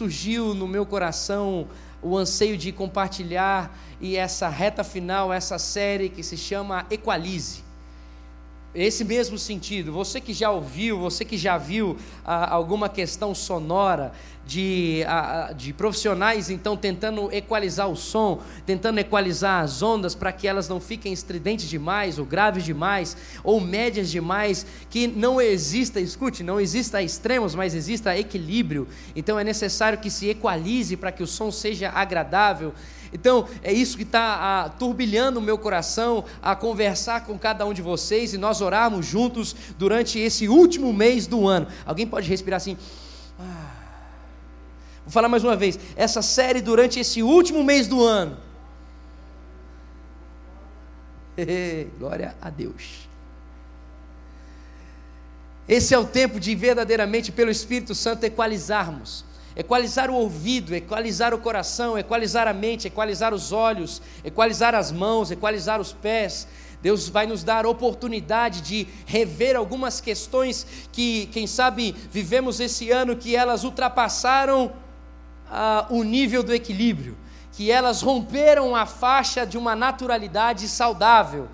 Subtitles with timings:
[0.00, 1.68] surgiu no meu coração
[2.00, 7.69] o anseio de compartilhar e essa reta final, essa série que se chama Equalize.
[8.72, 14.12] Esse mesmo sentido, você que já ouviu, você que já viu ah, alguma questão sonora
[14.46, 20.46] de, ah, de profissionais então tentando equalizar o som, tentando equalizar as ondas para que
[20.46, 26.44] elas não fiquem estridentes demais, ou graves demais, ou médias demais, que não exista, escute,
[26.44, 28.86] não exista extremos, mas exista equilíbrio.
[29.16, 32.72] Então é necessário que se equalize para que o som seja agradável.
[33.12, 37.82] Então, é isso que está turbilhando o meu coração a conversar com cada um de
[37.82, 41.66] vocês e nós orarmos juntos durante esse último mês do ano.
[41.84, 42.76] Alguém pode respirar assim?
[43.38, 43.70] Ah.
[45.04, 45.78] Vou falar mais uma vez.
[45.96, 48.36] Essa série durante esse último mês do ano.
[51.98, 53.08] Glória a Deus.
[55.68, 59.24] Esse é o tempo de verdadeiramente, pelo Espírito Santo, equalizarmos
[59.56, 65.30] equalizar o ouvido, equalizar o coração, equalizar a mente, equalizar os olhos, equalizar as mãos,
[65.30, 66.46] equalizar os pés.
[66.82, 73.16] Deus vai nos dar oportunidade de rever algumas questões que, quem sabe, vivemos esse ano
[73.16, 74.72] que elas ultrapassaram
[75.50, 77.18] ah, o nível do equilíbrio,
[77.52, 81.48] que elas romperam a faixa de uma naturalidade saudável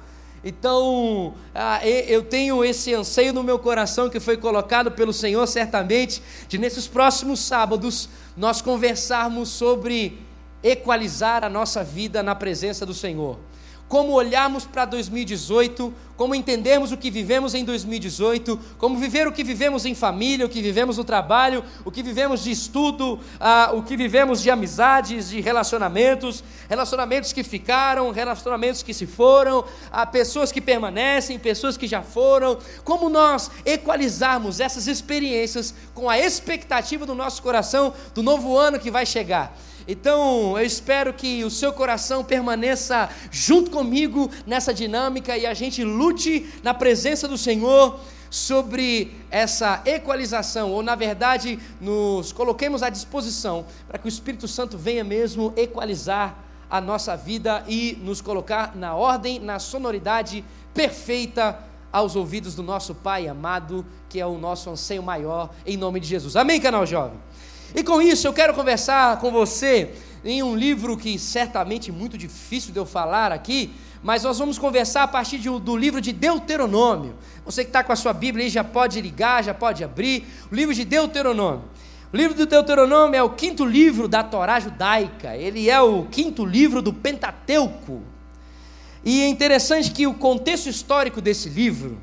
[0.44, 6.22] então, ah, eu tenho esse anseio no meu coração que foi colocado pelo Senhor, certamente,
[6.48, 10.20] de nesses próximos sábados nós conversarmos sobre
[10.62, 13.38] equalizar a nossa vida na presença do Senhor
[13.88, 19.44] como olharmos para 2018, como entendermos o que vivemos em 2018, como viver o que
[19.44, 23.82] vivemos em família, o que vivemos no trabalho, o que vivemos de estudo, ah, o
[23.82, 30.50] que vivemos de amizades, de relacionamentos, relacionamentos que ficaram, relacionamentos que se foram, ah, pessoas
[30.50, 37.14] que permanecem, pessoas que já foram, como nós equalizarmos essas experiências com a expectativa do
[37.14, 39.56] nosso coração do novo ano que vai chegar.
[39.88, 45.84] Então, eu espero que o seu coração permaneça junto comigo nessa dinâmica e a gente
[45.84, 53.64] lute na presença do Senhor sobre essa equalização, ou na verdade, nos coloquemos à disposição
[53.86, 58.94] para que o Espírito Santo venha mesmo equalizar a nossa vida e nos colocar na
[58.96, 61.58] ordem, na sonoridade perfeita
[61.92, 66.08] aos ouvidos do nosso Pai amado, que é o nosso anseio maior, em nome de
[66.08, 66.34] Jesus.
[66.34, 67.18] Amém, canal jovem?
[67.74, 69.90] E com isso eu quero conversar com você
[70.24, 73.72] em um livro que certamente é muito difícil de eu falar aqui,
[74.02, 77.14] mas nós vamos conversar a partir de, do livro de Deuteronômio.
[77.44, 80.26] Você que está com a sua Bíblia aí já pode ligar, já pode abrir.
[80.50, 81.64] O livro de Deuteronômio.
[82.12, 86.44] O livro de Deuteronômio é o quinto livro da Torá judaica, ele é o quinto
[86.44, 88.02] livro do Pentateuco.
[89.04, 91.98] E é interessante que o contexto histórico desse livro,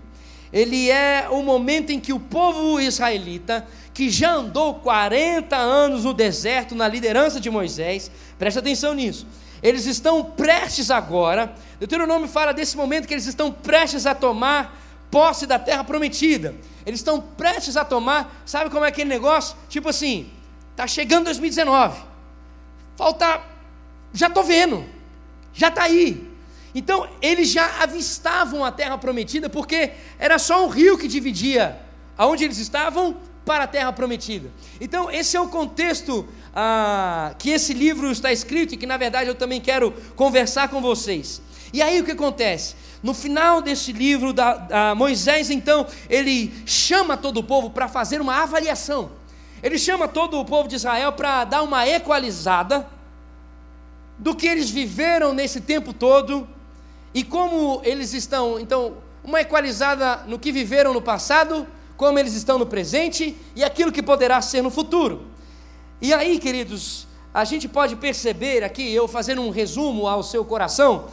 [0.52, 6.14] ele é o momento em que o povo israelita que já andou 40 anos no
[6.14, 8.10] deserto na liderança de Moisés,
[8.40, 9.28] preste atenção nisso.
[9.62, 15.46] Eles estão prestes agora, Deuteronômio fala desse momento que eles estão prestes a tomar posse
[15.46, 16.56] da terra prometida.
[16.86, 19.56] Eles estão prestes a tomar, sabe como é aquele negócio?
[19.70, 20.30] Tipo assim,
[20.76, 22.02] tá chegando 2019.
[22.96, 23.42] Falta
[24.14, 24.86] já estou vendo.
[25.54, 26.32] Já está aí.
[26.76, 31.80] Então, eles já avistavam a terra prometida, porque era só um rio que dividia
[32.18, 34.50] aonde eles estavam para a terra prometida.
[34.80, 39.30] Então, esse é o contexto ah, que esse livro está escrito e que, na verdade,
[39.30, 41.42] eu também quero conversar com vocês.
[41.74, 42.76] E aí o que acontece?
[43.02, 48.22] No final desse livro, da, da Moisés, então, ele chama todo o povo para fazer
[48.22, 49.12] uma avaliação.
[49.62, 52.88] Ele chama todo o povo de Israel para dar uma equalizada
[54.18, 56.48] do que eles viveram nesse tempo todo
[57.14, 61.68] e como eles estão, então, uma equalizada no que viveram no passado
[62.04, 65.26] como eles estão no presente e aquilo que poderá ser no futuro.
[66.02, 71.08] E aí, queridos, a gente pode perceber aqui, eu fazendo um resumo ao seu coração,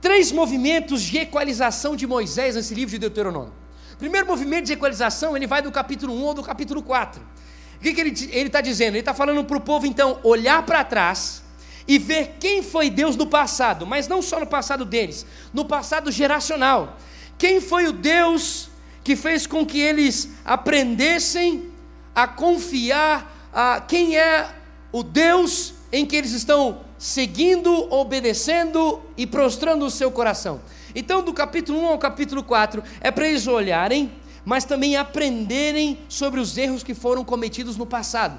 [0.00, 3.52] três movimentos de equalização de Moisés nesse livro de Deuteronômio.
[3.98, 7.20] Primeiro movimento de equalização, ele vai do capítulo 1 ou do capítulo 4.
[7.20, 8.94] O que, que ele está dizendo?
[8.94, 11.42] Ele está falando para o povo, então, olhar para trás
[11.86, 16.10] e ver quem foi Deus no passado, mas não só no passado deles, no passado
[16.10, 16.96] geracional.
[17.36, 18.70] Quem foi o Deus
[19.06, 21.70] que fez com que eles aprendessem
[22.12, 24.48] a confiar a quem é
[24.90, 30.60] o Deus em que eles estão seguindo, obedecendo e prostrando o seu coração.
[30.92, 34.10] Então, do capítulo 1 ao capítulo 4, é para eles olharem,
[34.44, 38.36] mas também aprenderem sobre os erros que foram cometidos no passado.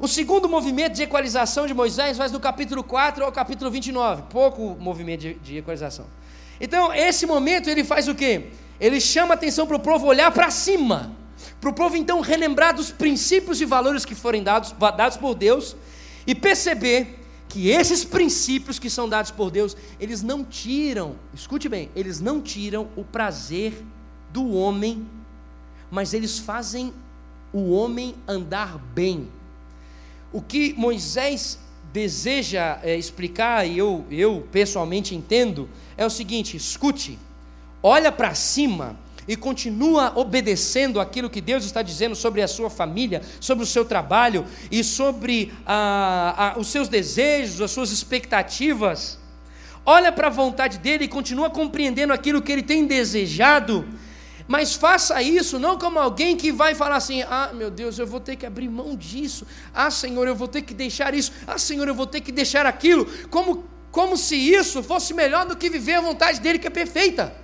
[0.00, 4.74] O segundo movimento de equalização de Moisés vai do capítulo 4 ao capítulo 29, pouco
[4.80, 6.06] movimento de, de equalização.
[6.58, 8.46] Então, esse momento ele faz o quê?
[8.80, 11.12] Ele chama a atenção para o povo olhar para cima,
[11.60, 15.76] para o povo então relembrar dos princípios e valores que forem dados, dados por Deus
[16.26, 21.90] e perceber que esses princípios que são dados por Deus, eles não tiram, escute bem,
[21.96, 23.82] eles não tiram o prazer
[24.32, 25.06] do homem,
[25.90, 26.92] mas eles fazem
[27.52, 29.28] o homem andar bem.
[30.30, 31.58] O que Moisés
[31.90, 37.18] deseja é, explicar, e eu, eu pessoalmente entendo, é o seguinte: escute,
[37.82, 43.22] olha para cima e continua obedecendo aquilo que Deus está dizendo sobre a sua família,
[43.40, 49.18] sobre o seu trabalho e sobre ah, ah, os seus desejos, as suas expectativas.
[49.84, 53.86] Olha para a vontade dele e continua compreendendo aquilo que ele tem desejado
[54.48, 58.18] mas faça isso não como alguém que vai falar assim: ah, meu Deus, eu vou
[58.18, 61.86] ter que abrir mão disso, ah, Senhor, eu vou ter que deixar isso, ah, Senhor,
[61.86, 65.96] eu vou ter que deixar aquilo, como, como se isso fosse melhor do que viver
[65.96, 67.34] a vontade dele que é perfeita.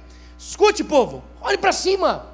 [0.46, 2.26] Escute, povo, olhe para cima.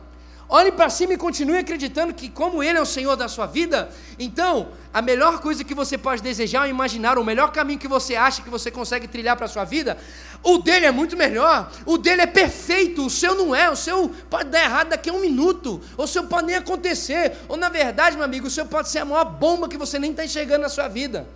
[0.49, 3.89] Olhe para cima e continue acreditando que, como Ele é o Senhor da sua vida,
[4.19, 8.17] então a melhor coisa que você pode desejar é imaginar, o melhor caminho que você
[8.17, 9.97] acha que você consegue trilhar para a sua vida,
[10.43, 14.09] o dele é muito melhor, o dele é perfeito, o seu não é, o seu
[14.29, 18.17] pode dar errado daqui a um minuto, o seu pode nem acontecer, ou na verdade,
[18.17, 20.69] meu amigo, o seu pode ser a maior bomba que você nem está enxergando na
[20.69, 21.29] sua vida.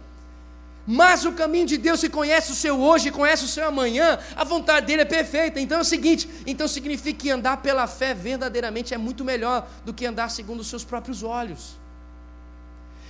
[0.87, 4.45] Mas o caminho de Deus se conhece o seu hoje, conhece o seu amanhã, a
[4.45, 5.59] vontade dele é perfeita.
[5.59, 9.95] Então é o seguinte: então significa que andar pela fé verdadeiramente é muito melhor do
[9.95, 11.79] que andar segundo os seus próprios olhos.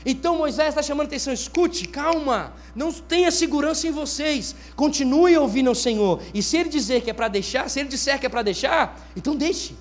[0.07, 5.75] Então Moisés está chamando atenção, escute, calma, não tenha segurança em vocês, continue ouvindo o
[5.75, 6.21] Senhor.
[6.35, 9.01] E se ele dizer que é para deixar, se ele disser que é para deixar,
[9.17, 9.75] então deixe.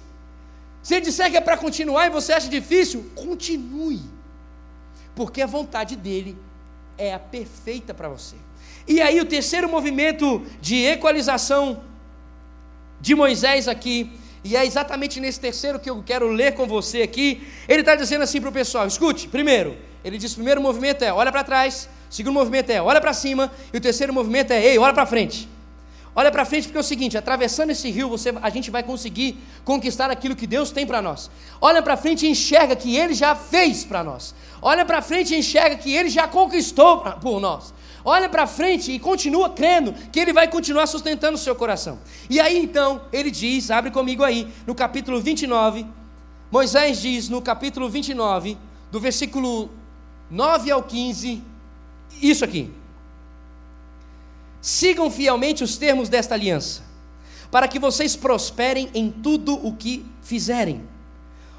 [0.82, 4.02] Se ele disser que é para continuar e você acha difícil, continue.
[5.14, 6.38] Porque a vontade dele
[6.98, 8.36] é a perfeita para você.
[8.88, 11.82] E aí, o terceiro movimento de equalização
[13.00, 14.12] de Moisés aqui,
[14.44, 17.48] e é exatamente nesse terceiro que eu quero ler com você aqui.
[17.68, 21.32] Ele está dizendo assim para o pessoal: escute, primeiro, ele diz: primeiro movimento é olha
[21.32, 24.94] para trás, segundo movimento é olha para cima, e o terceiro movimento é ei, olha
[24.94, 25.48] para frente.
[26.16, 29.38] Olha para frente porque é o seguinte, atravessando esse rio, você, a gente vai conseguir
[29.66, 31.30] conquistar aquilo que Deus tem para nós.
[31.60, 34.36] Olha para frente e enxerga que Ele já fez para nós.
[34.62, 37.74] Olha para frente e enxerga que Ele já conquistou pra, por nós.
[38.06, 41.98] Olha para frente e continua crendo que Ele vai continuar sustentando o seu coração.
[42.30, 45.86] E aí então, ele diz, abre comigo aí, no capítulo 29,
[46.52, 48.56] Moisés diz no capítulo 29,
[48.92, 49.72] do versículo
[50.30, 51.42] 9 ao 15,
[52.22, 52.83] isso aqui.
[54.64, 56.84] Sigam fielmente os termos desta aliança,
[57.52, 60.82] para que vocês prosperem em tudo o que fizerem.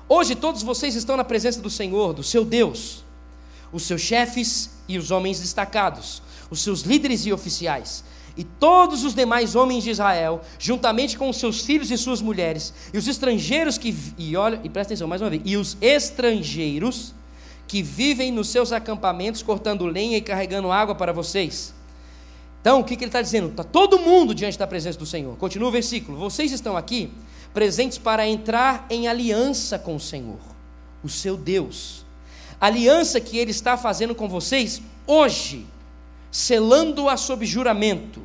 [0.09, 3.05] Hoje todos vocês estão na presença do Senhor, do seu Deus,
[3.71, 8.03] os seus chefes e os homens destacados, os seus líderes e oficiais,
[8.39, 12.73] e todos os demais homens de Israel, juntamente com os seus filhos e suas mulheres,
[12.91, 17.15] e os estrangeiros que e olha, e presta atenção mais uma vez, e os estrangeiros
[17.69, 21.74] que vivem nos seus acampamentos cortando lenha e carregando água para vocês.
[22.65, 23.51] Então, o que, que ele está dizendo?
[23.51, 25.37] Está todo mundo diante da presença do Senhor.
[25.37, 26.17] Continua o versículo.
[26.17, 27.13] Vocês estão aqui
[27.53, 30.39] presentes para entrar em aliança com o Senhor,
[31.03, 32.07] o seu Deus.
[32.59, 35.67] Aliança que ele está fazendo com vocês hoje,
[36.31, 38.23] selando-a sob juramento,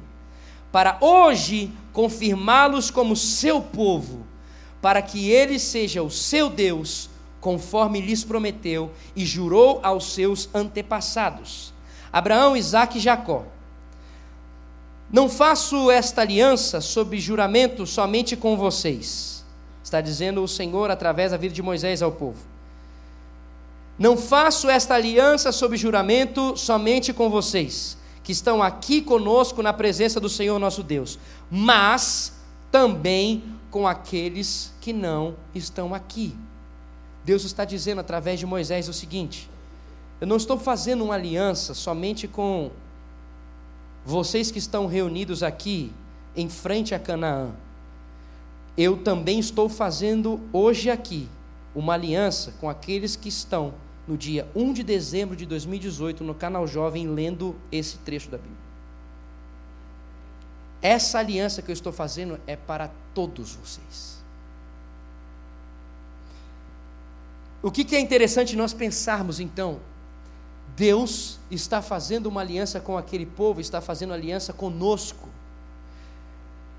[0.72, 4.26] para hoje confirmá-los como seu povo,
[4.82, 7.10] para que ele seja o seu Deus,
[7.42, 11.74] conforme lhes prometeu e jurou aos seus antepassados,
[12.10, 13.59] Abraão, Isaque e Jacó.
[15.12, 19.44] Não faço esta aliança sob juramento somente com vocês,
[19.84, 22.38] está dizendo o Senhor através da vida de Moisés ao povo.
[23.98, 30.20] Não faço esta aliança sob juramento somente com vocês, que estão aqui conosco na presença
[30.20, 31.18] do Senhor nosso Deus,
[31.50, 32.34] mas
[32.72, 36.36] também com aqueles que não estão aqui.
[37.26, 39.50] Deus está dizendo através de Moisés o seguinte:
[40.22, 42.70] eu não estou fazendo uma aliança somente com
[44.06, 45.92] vocês que estão reunidos aqui
[46.36, 47.52] em frente a Canaã,
[48.78, 51.28] eu também estou fazendo hoje aqui
[51.76, 53.74] uma aliança com aqueles que estão
[54.08, 58.58] no dia 1 de dezembro de 2018 no canal Jovem lendo esse trecho da Bíblia.
[60.82, 64.18] Essa aliança que eu estou fazendo é para todos vocês.
[67.62, 69.80] O que, que é interessante nós pensarmos então
[70.80, 75.28] Deus está fazendo uma aliança com aquele povo, está fazendo aliança conosco.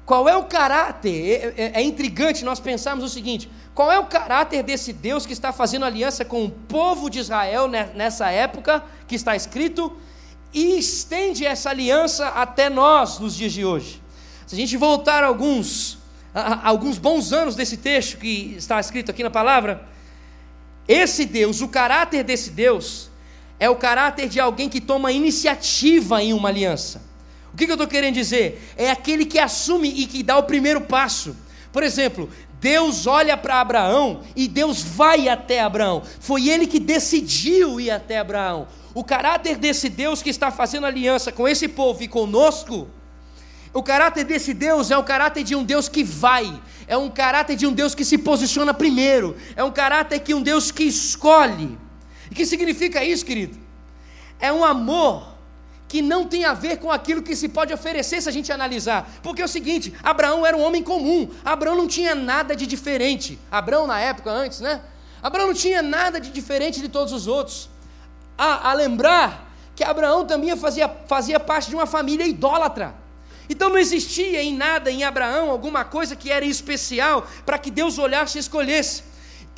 [0.06, 1.54] Qual é o caráter?
[1.58, 5.34] É, é, é, intrigante nós pensarmos o seguinte: qual é o caráter desse Deus que
[5.34, 9.94] está fazendo aliança com o povo de Israel nessa época que está escrito
[10.50, 14.02] e estende essa aliança até nós nos dias de hoje?
[14.46, 15.98] Se a gente voltar alguns,
[16.64, 19.86] alguns bons anos desse texto que está escrito aqui na palavra,
[20.88, 23.09] esse Deus, o caráter desse Deus,
[23.60, 27.02] é o caráter de alguém que toma iniciativa em uma aliança.
[27.52, 28.72] O que, eu estou querendo dizer?
[28.76, 31.36] É aquele que assume e que dá o primeiro passo.
[31.70, 36.02] Por exemplo, Deus olha para Abraão e Deus vai até Abraão.
[36.20, 38.66] Foi ele que decidiu ir até Abraão.
[38.94, 42.88] O caráter desse Deus que está fazendo aliança com esse povo e conosco,
[43.74, 47.56] o caráter desse Deus é o caráter de um Deus que vai, é um caráter
[47.56, 51.78] de um Deus que se posiciona primeiro, é um caráter que um Deus que escolhe.
[52.30, 53.58] E que significa isso, querido?
[54.38, 55.30] É um amor
[55.88, 59.10] que não tem a ver com aquilo que se pode oferecer se a gente analisar.
[59.22, 63.38] Porque é o seguinte: Abraão era um homem comum, Abraão não tinha nada de diferente.
[63.50, 64.80] Abraão, na época antes, né?
[65.20, 67.68] Abraão não tinha nada de diferente de todos os outros.
[68.38, 72.94] A, a lembrar que Abraão também fazia, fazia parte de uma família idólatra.
[73.48, 77.98] Então não existia em nada em Abraão alguma coisa que era especial para que Deus
[77.98, 79.02] olhasse e escolhesse.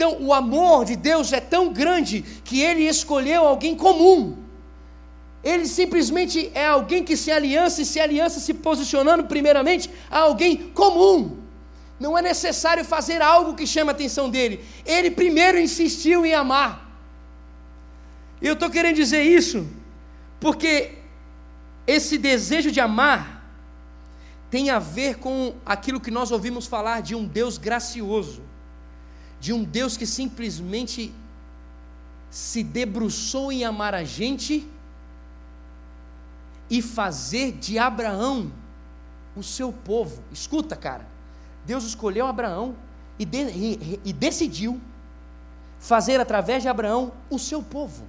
[0.03, 4.43] Então o amor de Deus é tão grande que ele escolheu alguém comum
[5.43, 10.57] ele simplesmente é alguém que se aliança e se aliança se posicionando primeiramente a alguém
[10.57, 11.39] comum.
[11.99, 14.65] Não é necessário fazer algo que chame a atenção dele.
[14.87, 16.89] Ele primeiro insistiu em amar.
[18.41, 19.67] Eu estou querendo dizer isso
[20.39, 20.93] porque
[21.87, 23.43] esse desejo de amar
[24.49, 28.43] tem a ver com aquilo que nós ouvimos falar de um Deus gracioso,
[29.43, 31.13] de um Deus que simplesmente
[32.31, 34.65] se debruçou em amar a gente
[36.71, 38.53] e fazer de Abraão
[39.35, 40.23] o seu povo.
[40.31, 41.05] Escuta, cara,
[41.67, 42.77] Deus escolheu Abraão
[43.19, 44.81] e, de, e, e decidiu
[45.81, 48.05] fazer através de Abraão o seu povo.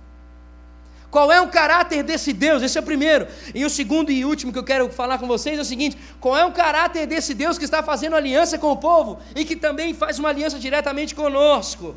[1.14, 2.64] Qual é o caráter desse Deus?
[2.64, 3.28] Esse é o primeiro.
[3.54, 6.36] E o segundo e último que eu quero falar com vocês é o seguinte: qual
[6.36, 9.94] é o caráter desse Deus que está fazendo aliança com o povo e que também
[9.94, 11.96] faz uma aliança diretamente conosco,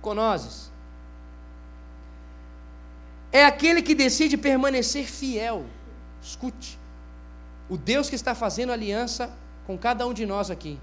[0.00, 0.14] com?
[3.30, 5.66] É aquele que decide permanecer fiel.
[6.22, 6.78] Escute.
[7.68, 9.30] O Deus que está fazendo aliança
[9.66, 10.78] com cada um de nós aqui.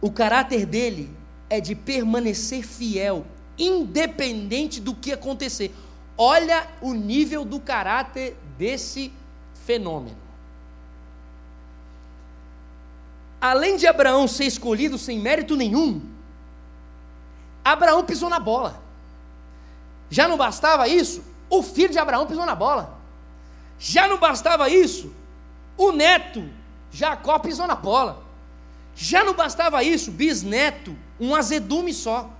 [0.00, 1.16] O caráter dele
[1.48, 3.24] é de permanecer fiel,
[3.56, 5.72] independente do que acontecer.
[6.16, 9.12] Olha o nível do caráter desse
[9.66, 10.16] fenômeno.
[13.40, 16.00] Além de Abraão ser escolhido sem mérito nenhum,
[17.64, 18.82] Abraão pisou na bola.
[20.08, 21.24] Já não bastava isso?
[21.50, 22.98] O filho de Abraão pisou na bola.
[23.78, 25.12] Já não bastava isso,
[25.76, 26.48] o neto,
[26.90, 28.22] Jacó, pisou na bola.
[28.94, 32.30] Já não bastava isso, bisneto, um azedume só.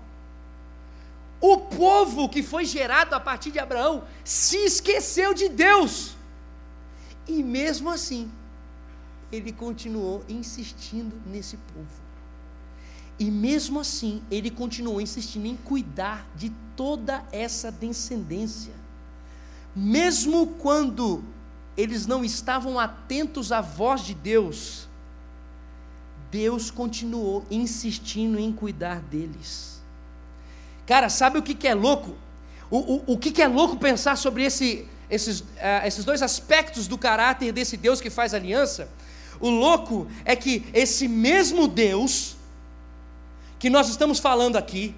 [1.47, 6.17] O povo que foi gerado a partir de Abraão se esqueceu de Deus.
[7.27, 8.31] E mesmo assim,
[9.31, 12.05] ele continuou insistindo nesse povo.
[13.19, 18.85] E mesmo assim, ele continuou insistindo em cuidar de toda essa descendência
[19.75, 21.25] mesmo quando
[21.77, 24.89] eles não estavam atentos à voz de Deus,
[26.31, 29.74] Deus continuou insistindo em cuidar deles.
[30.87, 32.17] Cara, sabe o que, que é louco?
[32.71, 36.87] O, o, o que, que é louco pensar sobre esse, esses, uh, esses dois aspectos
[36.87, 38.89] do caráter desse Deus que faz aliança?
[39.41, 42.37] O louco é que esse mesmo Deus,
[43.59, 44.95] que nós estamos falando aqui,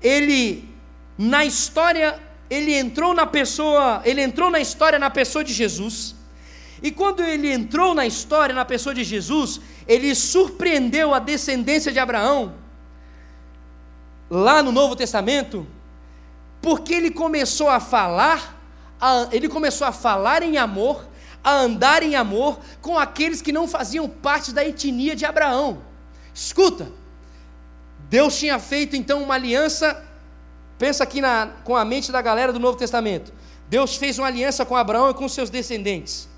[0.00, 0.68] ele,
[1.16, 6.14] na história ele entrou na pessoa, ele entrou na história na pessoa de Jesus.
[6.82, 11.98] E quando ele entrou na história na pessoa de Jesus, ele surpreendeu a descendência de
[11.98, 12.54] Abraão
[14.30, 15.66] lá no Novo Testamento,
[16.60, 18.60] porque ele começou a falar,
[19.00, 21.06] a, ele começou a falar em amor,
[21.42, 25.82] a andar em amor com aqueles que não faziam parte da etnia de Abraão.
[26.34, 26.90] Escuta,
[28.08, 30.04] Deus tinha feito então uma aliança
[30.78, 33.32] Pensa aqui na, com a mente da galera do Novo Testamento.
[33.68, 36.28] Deus fez uma aliança com Abraão e com seus descendentes.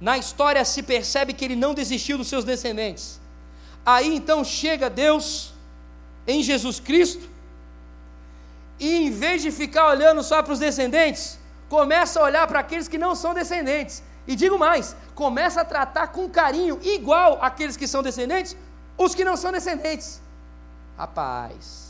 [0.00, 3.20] Na história se percebe que ele não desistiu dos seus descendentes.
[3.84, 5.52] Aí então chega Deus
[6.26, 7.28] em Jesus Cristo,
[8.78, 12.88] e em vez de ficar olhando só para os descendentes, começa a olhar para aqueles
[12.88, 14.02] que não são descendentes.
[14.26, 18.56] E digo mais, começa a tratar com carinho igual aqueles que são descendentes,
[18.96, 20.20] os que não são descendentes.
[20.96, 21.88] Rapaz,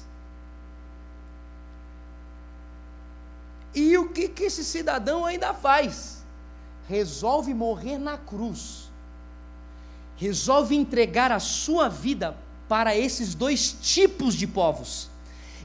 [3.74, 6.24] E o que, que esse cidadão ainda faz?
[6.88, 8.90] Resolve morrer na cruz,
[10.16, 12.36] resolve entregar a sua vida
[12.68, 15.07] para esses dois tipos de povos.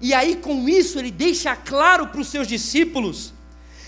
[0.04, 3.34] E aí, com isso, ele deixa claro para os seus discípulos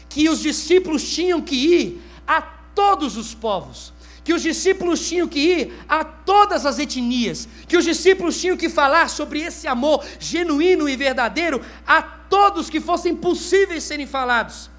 [0.08, 3.92] que os discípulos tinham que ir a todos os povos,
[4.24, 8.70] que os discípulos tinham que ir a todas as etnias, que os discípulos tinham que
[8.70, 14.70] falar sobre esse amor genuíno e verdadeiro a todos que fossem possíveis serem falados.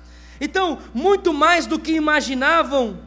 [0.40, 2.98] Então, muito mais do que imaginavam,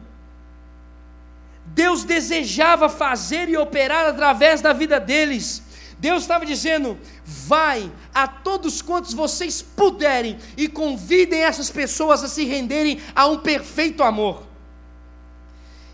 [1.66, 5.64] Deus desejava fazer e operar através da vida deles.
[6.00, 12.44] Deus estava dizendo: vai a todos quantos vocês puderem e convidem essas pessoas a se
[12.44, 14.44] renderem a um perfeito amor.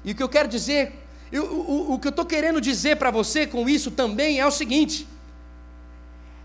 [0.04, 0.92] E o que eu quero dizer,
[1.32, 4.50] eu, o, o que eu estou querendo dizer para você com isso também é o
[4.52, 5.08] seguinte: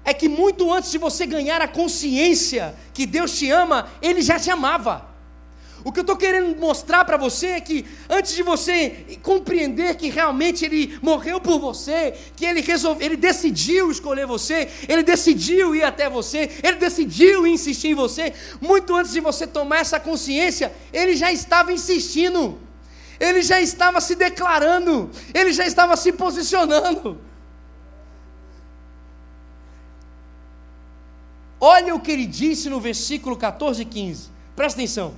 [0.03, 4.39] é que muito antes de você ganhar a consciência que Deus te ama, Ele já
[4.39, 5.10] te amava.
[5.83, 10.09] O que eu estou querendo mostrar para você é que antes de você compreender que
[10.09, 15.83] realmente Ele morreu por você, que Ele resolveu, Ele decidiu escolher você, Ele decidiu ir
[15.83, 21.15] até você, Ele decidiu insistir em você, muito antes de você tomar essa consciência, Ele
[21.15, 22.59] já estava insistindo,
[23.19, 27.19] Ele já estava se declarando, Ele já estava se posicionando.
[31.63, 34.29] Olha o que ele disse no versículo 14 e 15.
[34.55, 35.13] Presta atenção.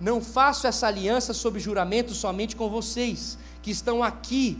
[0.00, 4.58] Não faço essa aliança sob juramento somente com vocês, que estão aqui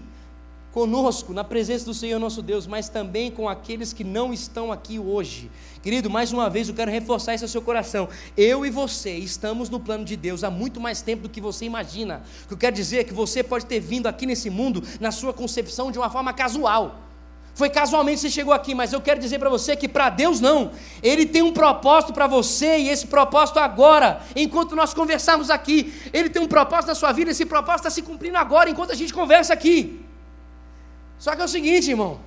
[0.77, 4.99] conosco, na presença do Senhor nosso Deus, mas também com aqueles que não estão aqui
[4.99, 5.51] hoje.
[5.83, 8.11] Querido, mais uma vez eu quero reforçar isso ao seu coração.
[8.37, 11.65] Eu e você estamos no plano de Deus há muito mais tempo do que você
[11.65, 12.23] imagina.
[12.45, 15.11] O que eu quero dizer é que você pode ter vindo aqui nesse mundo na
[15.11, 17.06] sua concepção de uma forma casual.
[17.57, 20.73] Foi casualmente você chegou aqui, mas eu quero dizer para você que para Deus não.
[21.03, 25.91] Ele tem um propósito para você e esse propósito agora, enquanto nós conversarmos aqui.
[26.13, 28.95] Ele tem um propósito na sua vida, esse propósito está se cumprindo agora, enquanto a
[28.95, 30.05] gente conversa aqui.
[31.19, 32.21] Só que é o seguinte, irmão.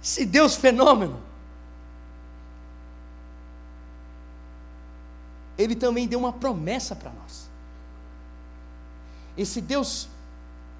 [0.00, 1.20] Esse Deus fenômeno,
[5.58, 7.50] ele também deu uma promessa para nós.
[9.36, 10.08] Esse Deus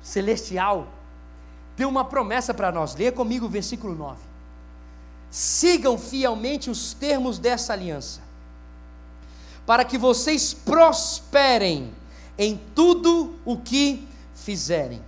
[0.00, 0.86] celestial,
[1.76, 2.94] deu uma promessa para nós.
[2.94, 4.18] Leia comigo o versículo 9.
[5.30, 8.20] Sigam fielmente os termos dessa aliança,
[9.66, 11.92] para que vocês prosperem
[12.38, 15.02] em tudo o que fizerem.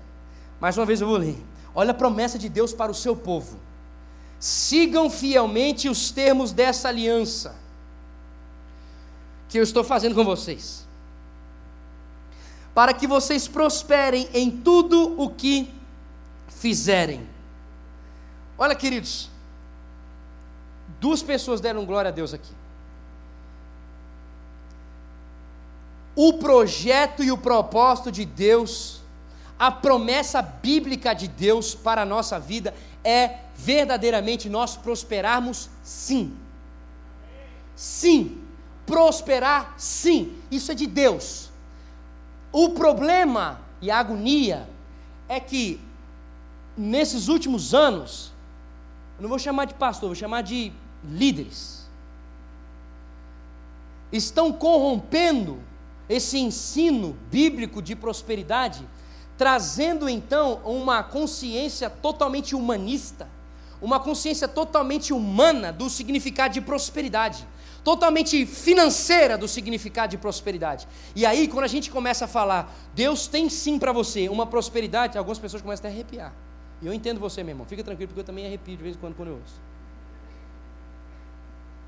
[0.60, 1.36] Mais uma vez eu vou ler.
[1.74, 3.58] Olha a promessa de Deus para o seu povo.
[4.40, 7.54] Sigam fielmente os termos dessa aliança
[9.48, 10.84] que eu estou fazendo com vocês,
[12.74, 15.72] para que vocês prosperem em tudo o que
[16.56, 17.28] fizerem.
[18.58, 19.30] Olha, queridos,
[21.00, 22.52] duas pessoas deram glória a Deus aqui.
[26.14, 29.02] O projeto e o propósito de Deus,
[29.58, 36.34] a promessa bíblica de Deus para a nossa vida é verdadeiramente nós prosperarmos, sim.
[37.74, 38.42] Sim,
[38.86, 41.50] prosperar, sim, isso é de Deus.
[42.50, 44.66] O problema e a agonia
[45.28, 45.85] é que
[46.76, 48.32] nesses últimos anos,
[49.16, 50.72] eu não vou chamar de pastor, vou chamar de
[51.04, 51.86] líderes,
[54.12, 55.58] estão corrompendo
[56.08, 58.86] esse ensino bíblico de prosperidade,
[59.36, 63.28] trazendo então uma consciência totalmente humanista,
[63.80, 67.46] uma consciência totalmente humana do significado de prosperidade,
[67.82, 70.88] totalmente financeira do significado de prosperidade.
[71.14, 75.18] E aí, quando a gente começa a falar, Deus tem sim para você uma prosperidade,
[75.18, 76.32] algumas pessoas começam a arrepiar.
[76.80, 77.66] E eu entendo você, meu irmão.
[77.66, 79.60] Fica tranquilo, porque eu também arrepio de vez em quando quando eu ouço.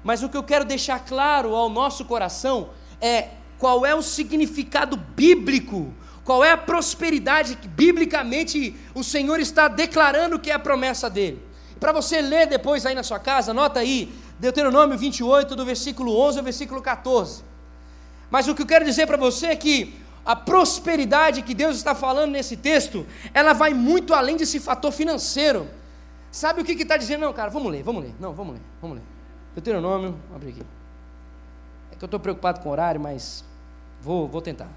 [0.02, 2.70] Mas o que eu quero deixar claro ao nosso coração
[3.00, 5.92] é qual é o significado bíblico,
[6.24, 11.42] qual é a prosperidade que biblicamente o Senhor está declarando que é a promessa dele.
[11.80, 16.38] Para você ler depois aí na sua casa, anota aí, Deuteronômio 28, do versículo 11
[16.38, 17.42] ao versículo 14.
[18.30, 21.94] Mas o que eu quero dizer para você é que a prosperidade que Deus está
[21.94, 25.66] falando nesse texto, ela vai muito além desse fator financeiro.
[26.30, 27.22] Sabe o que está dizendo?
[27.22, 28.14] Não, cara, vamos ler, vamos ler.
[28.20, 29.04] Não, vamos ler, vamos ler.
[29.54, 30.62] Deuteronômio, abre aqui.
[31.92, 33.44] É que eu estou preocupado com o horário, mas
[34.00, 34.68] vou, vou tentar.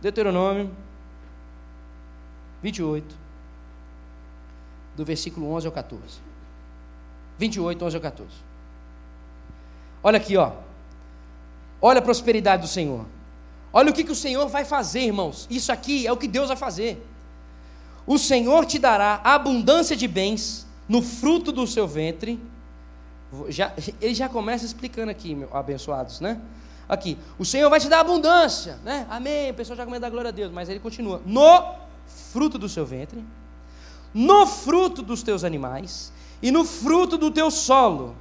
[0.00, 0.70] Deuteronômio
[2.62, 3.14] 28,
[4.96, 6.18] do versículo 11 ao 14.
[7.38, 8.30] 28, 11 ao 14.
[10.02, 10.52] Olha aqui, ó.
[11.80, 13.04] Olha a prosperidade do Senhor.
[13.76, 15.48] Olha o que, que o Senhor vai fazer, irmãos.
[15.50, 17.04] Isso aqui é o que Deus vai fazer.
[18.06, 22.38] O Senhor te dará abundância de bens no fruto do seu ventre.
[23.48, 26.40] Já, ele já começa explicando aqui, meu, abençoados, né?
[26.88, 29.08] Aqui, o Senhor vai te dar abundância, né?
[29.10, 29.50] Amém.
[29.50, 31.74] O pessoal já começa a dar glória a Deus, mas ele continua: no
[32.06, 33.24] fruto do seu ventre,
[34.12, 38.14] no fruto dos teus animais e no fruto do teu solo,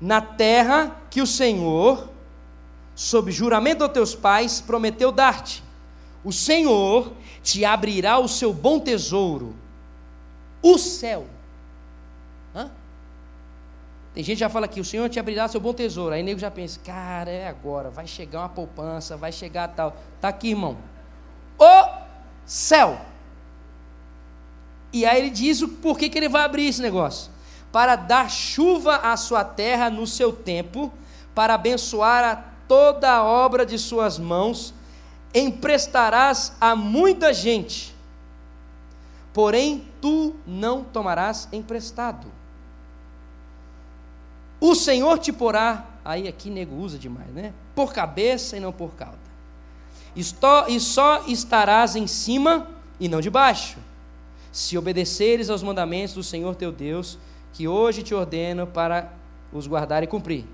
[0.00, 2.11] na terra que o Senhor
[3.02, 5.60] sob juramento aos teus pais, prometeu dar-te.
[6.22, 7.12] o Senhor
[7.42, 9.56] te abrirá o seu bom tesouro,
[10.62, 11.26] o céu.
[12.54, 12.70] Hã?
[14.14, 16.14] Tem gente que já fala aqui, o Senhor te abrirá o seu bom tesouro.
[16.14, 19.96] Aí nego já pensa, cara, é agora, vai chegar uma poupança, vai chegar tal.
[20.20, 20.78] Tá aqui, irmão.
[21.58, 21.88] O
[22.46, 23.00] céu.
[24.92, 27.32] E aí ele diz o porquê que ele vai abrir esse negócio.
[27.72, 30.92] Para dar chuva à sua terra no seu tempo,
[31.34, 34.74] para abençoar a toda a obra de suas mãos,
[35.34, 37.94] emprestarás a muita gente,
[39.32, 42.26] porém tu não tomarás emprestado.
[44.60, 47.52] O Senhor te porá, aí aqui nego usa demais, né?
[47.74, 49.18] Por cabeça e não por cauda.
[50.14, 52.68] E só estarás em cima
[53.00, 53.78] e não debaixo,
[54.52, 57.18] se obedeceres aos mandamentos do Senhor teu Deus,
[57.54, 59.10] que hoje te ordeno para
[59.52, 60.44] os guardar e cumprir.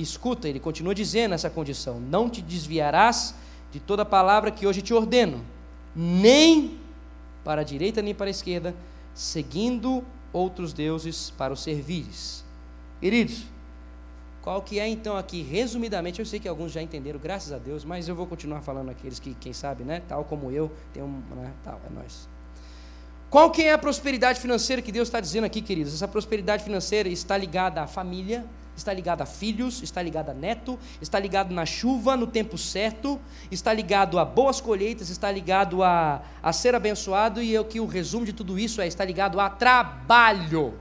[0.00, 3.34] Escuta, ele continua dizendo essa condição: não te desviarás
[3.72, 5.44] de toda palavra que hoje te ordeno,
[5.94, 6.78] nem
[7.44, 8.74] para a direita nem para a esquerda,
[9.14, 12.44] seguindo outros deuses para os servires.
[13.00, 13.44] Queridos,
[14.42, 17.84] qual que é então aqui, resumidamente, eu sei que alguns já entenderam, graças a Deus,
[17.84, 21.22] mas eu vou continuar falando aqueles que, quem sabe, né, tal como eu, tem um,
[21.36, 22.28] né, tal, é nós.
[23.28, 25.94] Qual que é a prosperidade financeira que Deus está dizendo aqui, queridos?
[25.94, 28.44] Essa prosperidade financeira está ligada à família,
[28.80, 33.20] está ligado a filhos, está ligado a neto, está ligado na chuva, no tempo certo,
[33.50, 37.86] está ligado a boas colheitas, está ligado a, a ser abençoado, e o que o
[37.86, 40.74] resumo de tudo isso é: está ligado a trabalho.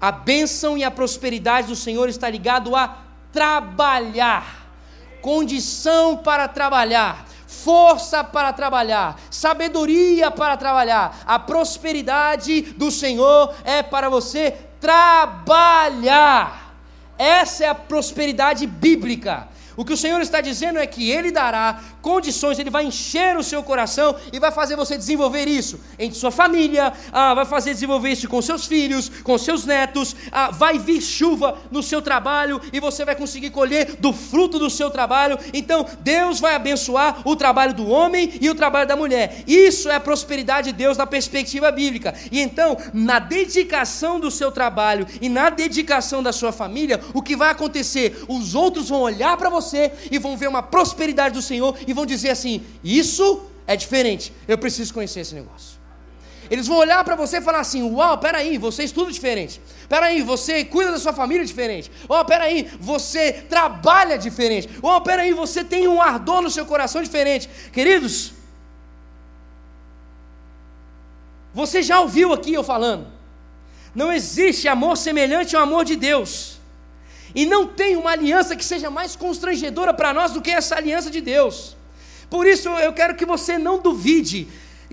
[0.00, 2.98] A bênção e a prosperidade do Senhor está ligado a
[3.32, 4.68] trabalhar,
[5.22, 11.22] condição para trabalhar, força para trabalhar, sabedoria para trabalhar.
[11.26, 14.50] A prosperidade do Senhor é para você
[14.84, 16.74] trabalhar.
[17.16, 19.48] Essa é a prosperidade bíblica.
[19.76, 23.42] O que o Senhor está dizendo é que Ele dará condições, Ele vai encher o
[23.42, 28.10] seu coração e vai fazer você desenvolver isso em sua família, ah, vai fazer desenvolver
[28.10, 32.78] isso com seus filhos, com seus netos, ah, vai vir chuva no seu trabalho e
[32.78, 35.38] você vai conseguir colher do fruto do seu trabalho.
[35.52, 39.42] Então, Deus vai abençoar o trabalho do homem e o trabalho da mulher.
[39.46, 42.14] Isso é a prosperidade de Deus na perspectiva bíblica.
[42.30, 47.36] E então, na dedicação do seu trabalho e na dedicação da sua família, o que
[47.36, 48.24] vai acontecer?
[48.28, 51.92] Os outros vão olhar para você você e vão ver uma prosperidade do Senhor e
[51.92, 55.74] vão dizer assim: Isso é diferente, eu preciso conhecer esse negócio.
[56.50, 59.60] Eles vão olhar para você e falar assim: Uau, peraí, você estuda diferente.
[59.88, 61.90] Peraí, você cuida da sua família diferente.
[62.08, 64.68] Oh, peraí, você trabalha diferente.
[64.82, 67.48] Oh, peraí, você tem um ardor no seu coração diferente.
[67.72, 68.32] Queridos,
[71.52, 73.06] você já ouviu aqui eu falando?
[73.94, 76.53] Não existe amor semelhante ao amor de Deus.
[77.34, 81.10] E não tem uma aliança que seja mais constrangedora para nós do que essa aliança
[81.10, 81.76] de Deus.
[82.30, 84.48] Por isso eu quero que você não duvide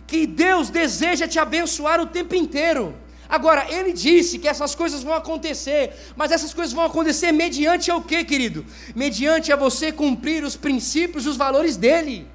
[0.07, 2.95] que Deus deseja te abençoar o tempo inteiro.
[3.29, 8.01] Agora, ele disse que essas coisas vão acontecer, mas essas coisas vão acontecer mediante o
[8.01, 8.65] que, querido?
[8.93, 12.27] Mediante a você cumprir os princípios e os valores dele.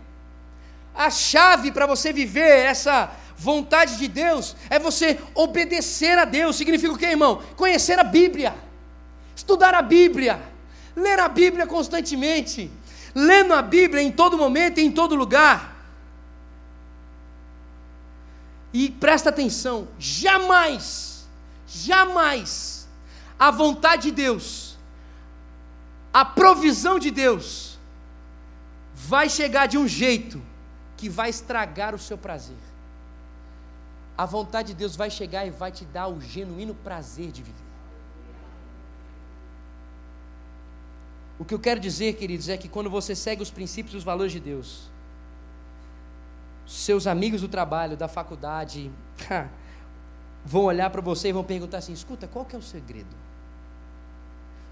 [0.95, 6.57] A chave para você viver essa vontade de Deus é você obedecer a Deus.
[6.57, 7.43] Significa o que, irmão?
[7.57, 8.55] Conhecer a Bíblia
[9.37, 10.43] estudar a Bíblia,
[10.97, 12.71] ler a Bíblia constantemente,
[13.15, 15.77] lendo a Bíblia em todo momento e em todo lugar.
[18.73, 21.29] E presta atenção, jamais,
[21.67, 22.89] jamais
[23.39, 24.77] a vontade de Deus,
[26.13, 27.79] a provisão de Deus,
[28.95, 30.43] vai chegar de um jeito
[30.97, 32.57] que vai estragar o seu prazer.
[34.17, 37.66] A vontade de Deus vai chegar e vai te dar o genuíno prazer de viver.
[41.39, 44.05] O que eu quero dizer, queridos, é que quando você segue os princípios e os
[44.05, 44.91] valores de Deus,
[46.67, 48.91] seus amigos do trabalho, da faculdade,
[50.45, 53.15] vão olhar para você e vão perguntar assim: escuta, qual que é o segredo?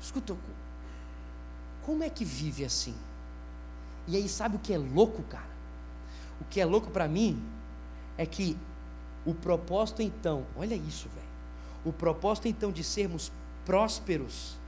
[0.01, 0.37] Escuta,
[1.85, 2.95] como é que vive assim?
[4.07, 5.55] E aí, sabe o que é louco, cara?
[6.41, 7.43] O que é louco para mim
[8.17, 8.57] é que
[9.25, 11.25] o propósito então, olha isso, velho.
[11.85, 13.31] O propósito então de sermos
[13.65, 14.59] prósperos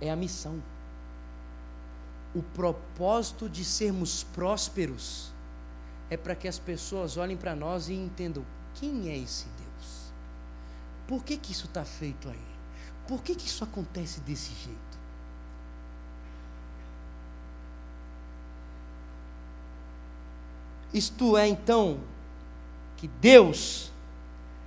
[0.00, 0.62] é a missão.
[2.34, 5.32] O propósito de sermos prósperos
[6.10, 10.12] é para que as pessoas olhem para nós e entendam quem é esse Deus.
[11.06, 12.48] Por que, que isso está feito aí?
[13.06, 14.98] Por que, que isso acontece desse jeito?
[20.92, 22.00] Isto é então
[22.96, 23.92] que Deus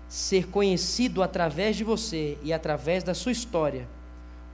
[0.08, 3.88] ser conhecido através de você e através da sua história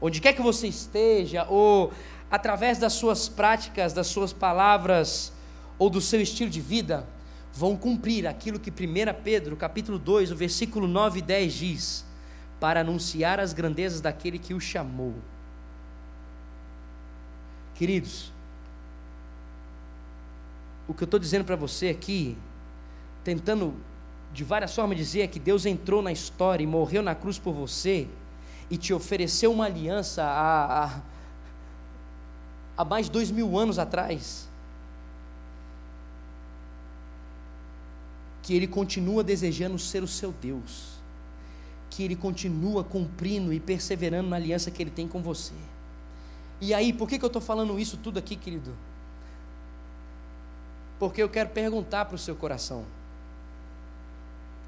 [0.02, 1.92] onde quer que você esteja, ou
[2.30, 5.32] através das suas práticas, das suas palavras
[5.80, 7.08] ou do seu estilo de vida,
[7.54, 12.06] vão cumprir aquilo que 1 Pedro, capítulo 2, o versículo 9 e 10 diz,
[12.60, 15.16] para anunciar as grandezas daquele que o chamou.
[17.74, 18.32] Queridos,
[20.88, 22.38] o que eu estou dizendo para você aqui,
[23.24, 23.76] tentando
[24.34, 27.54] de várias formas dizer é que Deus entrou na história e morreu na cruz por
[27.54, 28.08] você
[28.70, 31.02] e te ofereceu uma aliança há, há,
[32.78, 34.48] há mais de dois mil anos atrás.
[38.42, 40.94] Que Ele continua desejando ser o seu Deus,
[41.90, 45.54] que Ele continua cumprindo e perseverando na aliança que Ele tem com você.
[46.60, 48.74] E aí, por que, que eu estou falando isso tudo aqui, querido?
[50.98, 52.84] Porque eu quero perguntar para o seu coração.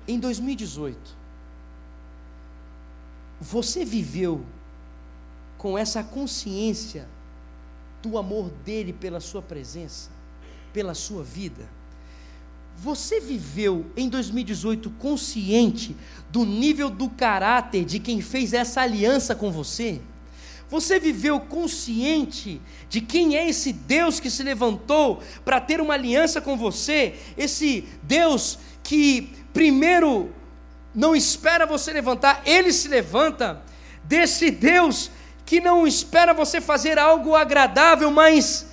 [0.08, 1.19] Em 2018,
[3.39, 4.43] você viveu
[5.58, 7.08] com essa consciência
[8.02, 10.10] do amor dele pela sua presença,
[10.73, 11.67] pela sua vida?
[12.78, 15.95] Você viveu em 2018 consciente
[16.30, 19.99] do nível do caráter de quem fez essa aliança com você?
[20.69, 26.39] Você viveu consciente de quem é esse Deus que se levantou para ter uma aliança
[26.39, 27.15] com você?
[27.36, 30.32] Esse Deus que primeiro
[31.00, 33.62] não espera você levantar, ele se levanta.
[34.04, 35.10] Desse Deus
[35.46, 38.68] que não espera você fazer algo agradável, mas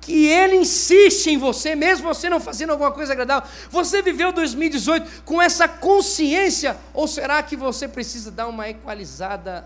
[0.00, 3.48] que ele insiste em você, mesmo você não fazendo alguma coisa agradável.
[3.70, 6.76] Você viveu 2018 com essa consciência?
[6.92, 9.64] Ou será que você precisa dar uma equalizada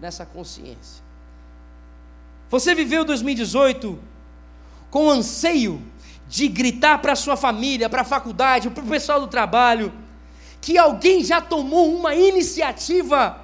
[0.00, 1.04] nessa consciência.
[2.48, 3.98] Você viveu 2018
[4.90, 5.82] com anseio
[6.28, 9.92] de gritar para a sua família, para a faculdade, para o pessoal do trabalho,
[10.66, 13.38] que alguém já tomou uma iniciativa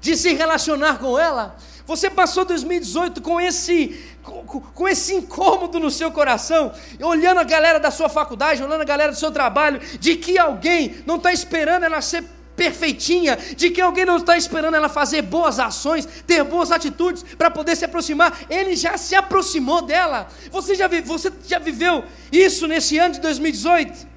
[0.00, 1.56] de se relacionar com ela?
[1.84, 7.90] Você passou 2018 com esse, com, esse incômodo no seu coração, olhando a galera da
[7.90, 12.00] sua faculdade, olhando a galera do seu trabalho, de que alguém não está esperando ela
[12.00, 12.22] ser
[12.54, 17.50] perfeitinha, de que alguém não está esperando ela fazer boas ações, ter boas atitudes para
[17.50, 20.28] poder se aproximar, ele já se aproximou dela.
[20.52, 24.09] Você já, você já viveu isso nesse ano de 2018?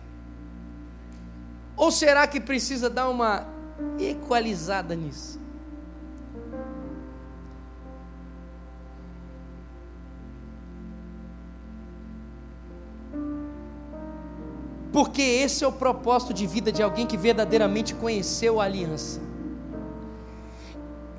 [1.75, 3.47] Ou será que precisa dar uma
[3.99, 5.43] equalizada nisso?
[14.93, 19.19] porque esse é o propósito de vida de alguém que verdadeiramente conheceu a aliança.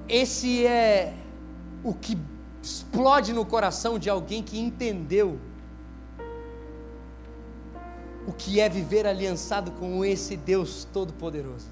[0.08, 1.12] Esse é
[1.82, 2.16] o que
[2.62, 5.40] explode no coração de alguém que entendeu
[8.26, 11.68] o que é viver aliançado com esse Deus Todo-Poderoso.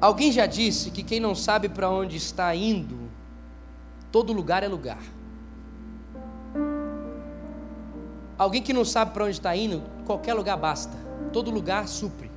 [0.00, 2.96] Alguém já disse que quem não sabe para onde está indo,
[4.12, 5.02] todo lugar é lugar.
[8.38, 10.96] Alguém que não sabe para onde está indo, qualquer lugar basta.
[11.32, 12.30] Todo lugar supre.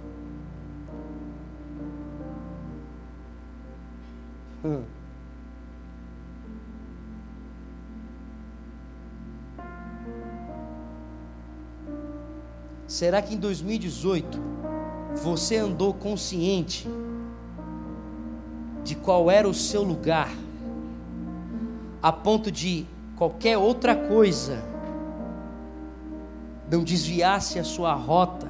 [4.65, 4.83] Hum.
[12.91, 14.37] Será que em 2018
[15.23, 16.85] você andou consciente
[18.83, 20.29] de qual era o seu lugar,
[22.03, 24.61] a ponto de qualquer outra coisa
[26.69, 28.49] não desviasse a sua rota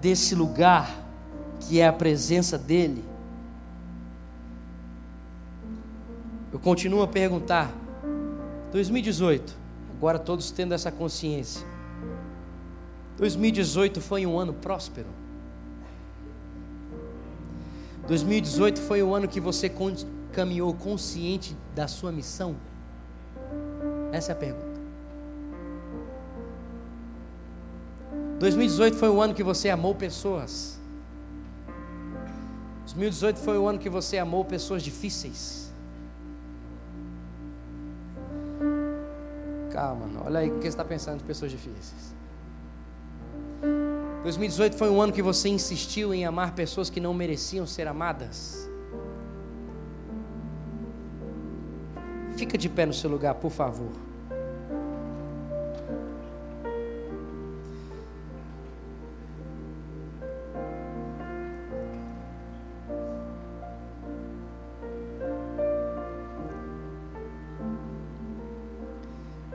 [0.00, 0.88] desse lugar
[1.58, 3.04] que é a presença dEle.
[6.52, 7.68] Eu continuo a perguntar,
[8.70, 9.56] 2018,
[9.96, 11.66] agora todos tendo essa consciência,
[13.16, 15.08] 2018 foi um ano próspero?
[18.06, 19.70] 2018 foi o ano que você
[20.32, 22.56] caminhou consciente da sua missão?
[24.12, 24.76] Essa é a pergunta.
[28.38, 30.78] 2018 foi o ano que você amou pessoas.
[32.84, 35.72] 2018 foi o ano que você amou pessoas difíceis.
[39.72, 42.15] Calma, olha aí o que você está pensando de pessoas difíceis.
[44.26, 48.68] 2018 foi um ano que você insistiu em amar pessoas que não mereciam ser amadas.
[52.36, 53.92] Fica de pé no seu lugar, por favor.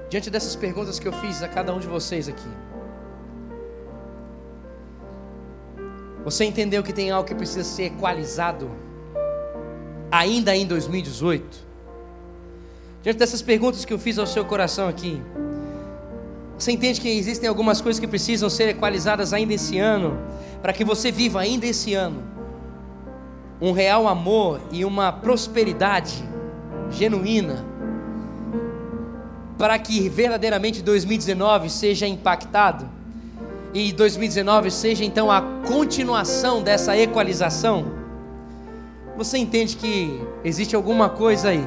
[0.09, 2.49] diante dessas perguntas que eu fiz a cada um de vocês aqui.
[6.23, 8.69] Você entendeu que tem algo que precisa ser equalizado?
[10.11, 11.71] ainda em 2018?
[13.01, 15.19] Diante dessas perguntas que eu fiz ao seu coração aqui,
[16.57, 20.19] você entende que existem algumas coisas que precisam ser equalizadas ainda esse ano,
[20.61, 22.29] para que você viva ainda esse ano
[23.59, 26.23] um real amor e uma prosperidade
[26.89, 27.63] genuína,
[29.57, 32.89] para que verdadeiramente 2019 seja impactado
[33.73, 37.85] e 2019 seja então a continuação dessa equalização.
[39.17, 41.63] Você entende que existe alguma coisa aí,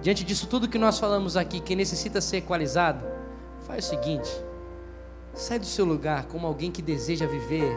[0.00, 3.04] diante disso tudo que nós falamos aqui, que necessita ser equalizado?
[3.66, 4.30] Faz o seguinte:
[5.34, 7.76] sai do seu lugar como alguém que deseja viver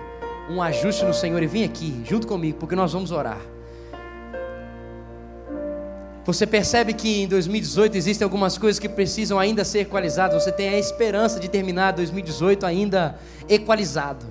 [0.49, 3.39] um ajuste no Senhor e vem aqui junto comigo, porque nós vamos orar.
[6.23, 10.43] Você percebe que em 2018 existem algumas coisas que precisam ainda ser equalizadas.
[10.43, 13.15] Você tem a esperança de terminar 2018 ainda
[13.49, 14.25] equalizado,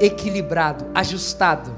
[0.00, 1.72] equilibrado, ajustado,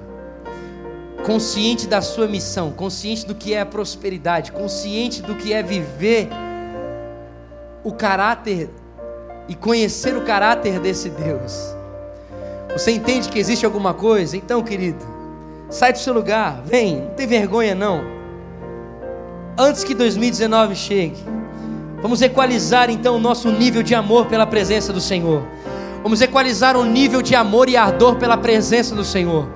[1.24, 6.28] consciente da sua missão, consciente do que é a prosperidade, consciente do que é viver
[7.84, 8.70] o caráter
[9.48, 11.76] e conhecer o caráter desse Deus.
[12.72, 14.34] Você entende que existe alguma coisa?
[14.34, 15.04] Então, querido,
[15.68, 18.15] sai do seu lugar, vem, não tem vergonha não.
[19.58, 21.16] Antes que 2019 chegue,
[22.02, 25.42] vamos equalizar então o nosso nível de amor pela presença do Senhor.
[26.02, 29.48] Vamos equalizar o nível de amor e ardor pela presença do Senhor.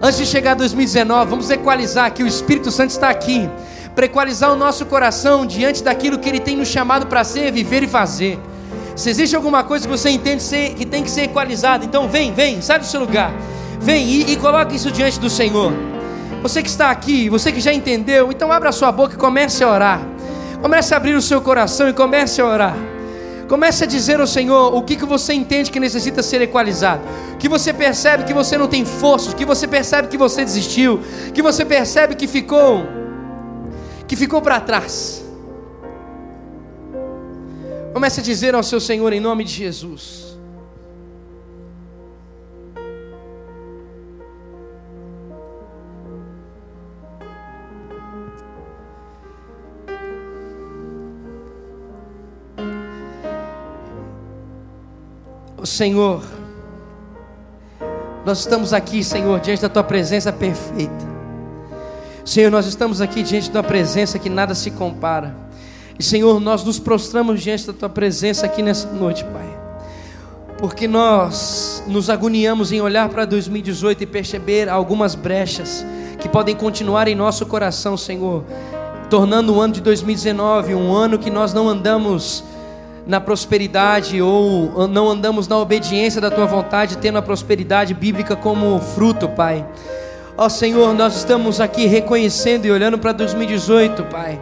[0.00, 3.48] Antes de chegar 2019, vamos equalizar que o Espírito Santo está aqui
[3.94, 7.82] para equalizar o nosso coração diante daquilo que Ele tem nos chamado para ser, viver
[7.82, 8.38] e fazer.
[8.94, 12.30] Se existe alguma coisa que você entende ser, que tem que ser equalizada, então vem,
[12.30, 13.32] vem, sai do seu lugar.
[13.80, 15.95] Vem e, e coloque isso diante do Senhor.
[16.46, 19.68] Você que está aqui, você que já entendeu, então abra sua boca e comece a
[19.68, 20.00] orar.
[20.62, 22.76] Comece a abrir o seu coração e comece a orar.
[23.48, 27.02] Comece a dizer ao Senhor o que, que você entende que necessita ser equalizado.
[27.40, 31.00] Que você percebe que você não tem forças, que você percebe que você desistiu,
[31.34, 32.86] que você percebe que ficou
[34.06, 35.24] que ficou para trás.
[37.92, 40.25] Comece a dizer ao seu Senhor em nome de Jesus.
[55.66, 56.22] Senhor,
[58.24, 61.16] nós estamos aqui, Senhor, diante da tua presença perfeita.
[62.24, 65.36] Senhor, nós estamos aqui diante da tua presença que nada se compara.
[65.98, 69.46] E Senhor, nós nos prostramos diante da tua presença aqui nessa noite, Pai.
[70.58, 75.84] Porque nós nos agoniamos em olhar para 2018 e perceber algumas brechas
[76.18, 78.44] que podem continuar em nosso coração, Senhor,
[79.10, 82.42] tornando o ano de 2019 um ano que nós não andamos
[83.06, 88.78] na prosperidade ou não andamos na obediência da tua vontade, tendo a prosperidade bíblica como
[88.80, 89.64] fruto, Pai.
[90.36, 94.40] Ó Senhor, nós estamos aqui reconhecendo e olhando para 2018, Pai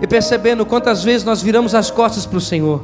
[0.00, 2.82] e percebendo quantas vezes nós viramos as costas para o Senhor.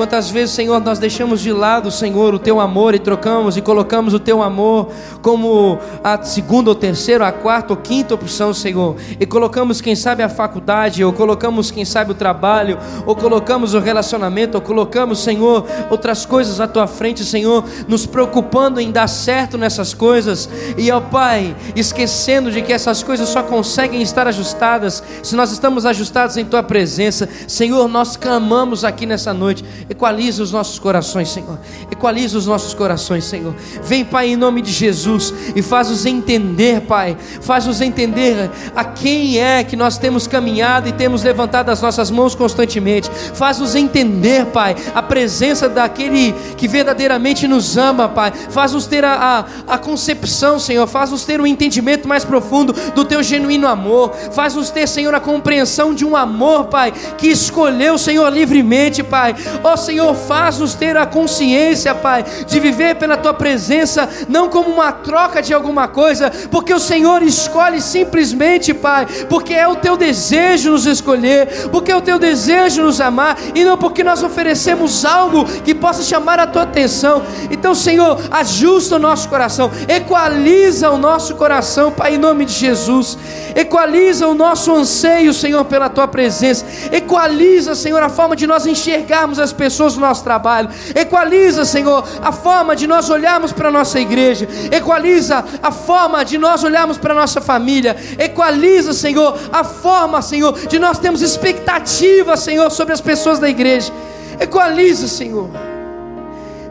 [0.00, 4.14] Quantas vezes, Senhor, nós deixamos de lado, Senhor, o teu amor e trocamos e colocamos
[4.14, 4.88] o teu amor
[5.20, 8.96] como a segunda ou terceira, a quarta ou quinta opção, Senhor.
[9.20, 13.78] E colocamos, quem sabe, a faculdade, ou colocamos, quem sabe, o trabalho, ou colocamos o
[13.78, 19.58] relacionamento, ou colocamos, Senhor, outras coisas à tua frente, Senhor, nos preocupando em dar certo
[19.58, 20.48] nessas coisas.
[20.78, 25.84] E, ó Pai, esquecendo de que essas coisas só conseguem estar ajustadas se nós estamos
[25.84, 27.28] ajustados em tua presença.
[27.46, 31.58] Senhor, nós clamamos aqui nessa noite Equaliza os nossos corações, Senhor.
[31.90, 33.52] Equaliza os nossos corações, Senhor.
[33.82, 37.16] Vem, Pai, em nome de Jesus e faz-nos entender, Pai.
[37.40, 42.36] Faz-nos entender a quem é que nós temos caminhado e temos levantado as nossas mãos
[42.36, 43.10] constantemente.
[43.34, 48.32] Faz-nos entender, Pai, a presença daquele que verdadeiramente nos ama, Pai.
[48.32, 50.86] Faz-nos ter a, a, a concepção, Senhor.
[50.86, 54.12] Faz-nos ter um entendimento mais profundo do Teu genuíno amor.
[54.30, 59.34] Faz-nos ter, Senhor, a compreensão de um amor, Pai, que escolheu, Senhor, livremente, Pai.
[59.64, 64.92] Ó Senhor, faz-nos ter a consciência, Pai, de viver pela Tua presença, não como uma
[64.92, 70.70] troca de alguma coisa, porque o Senhor escolhe simplesmente, Pai, porque é o Teu desejo
[70.70, 75.44] nos escolher, porque é o Teu desejo nos amar, e não porque nós oferecemos algo
[75.44, 77.22] que possa chamar a Tua atenção.
[77.50, 83.18] Então, Senhor, ajusta o nosso coração, equaliza o nosso coração, Pai, em nome de Jesus,
[83.54, 89.38] equaliza o nosso anseio, Senhor, pela Tua presença, equaliza, Senhor, a forma de nós enxergarmos
[89.38, 90.68] as pessoas pessoas no nosso trabalho.
[90.94, 94.48] Equaliza, Senhor, a forma de nós olharmos para a nossa igreja.
[94.72, 97.96] Equaliza a forma de nós olharmos para a nossa família.
[98.18, 103.92] Equaliza, Senhor, a forma, Senhor, de nós termos expectativa, Senhor, sobre as pessoas da igreja.
[104.40, 105.48] Equaliza, Senhor.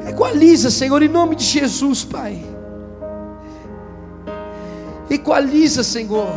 [0.06, 2.44] Equaliza, Senhor, em nome de Jesus, Pai.
[5.10, 6.30] Equaliza, Senhor,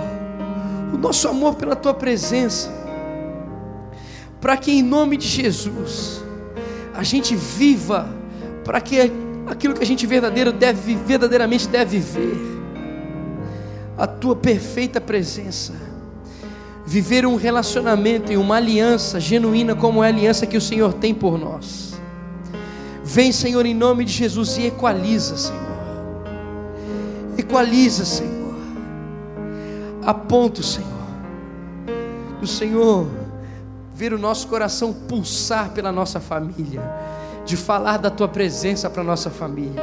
[0.94, 2.70] o nosso amor pela tua presença,
[4.40, 6.21] para que em nome de Jesus
[6.94, 8.08] a gente viva,
[8.64, 9.12] para que
[9.46, 12.62] aquilo que a gente verdadeiro deve, verdadeiramente deve viver,
[13.96, 15.74] a tua perfeita presença,
[16.86, 21.14] viver um relacionamento e uma aliança genuína como é a aliança que o Senhor tem
[21.14, 21.92] por nós.
[23.04, 25.62] Vem, Senhor, em nome de Jesus e equaliza, Senhor.
[27.36, 28.54] Equaliza, Senhor.
[30.04, 30.88] A ponto, Senhor,
[32.40, 33.21] do Senhor
[34.02, 36.82] ver o nosso coração pulsar pela nossa família,
[37.46, 39.80] de falar da tua presença para nossa família.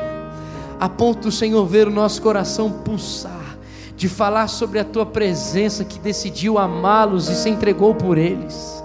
[0.78, 3.58] A ponto do Senhor ver o nosso coração pulsar,
[3.96, 8.84] de falar sobre a tua presença que decidiu amá-los e se entregou por eles.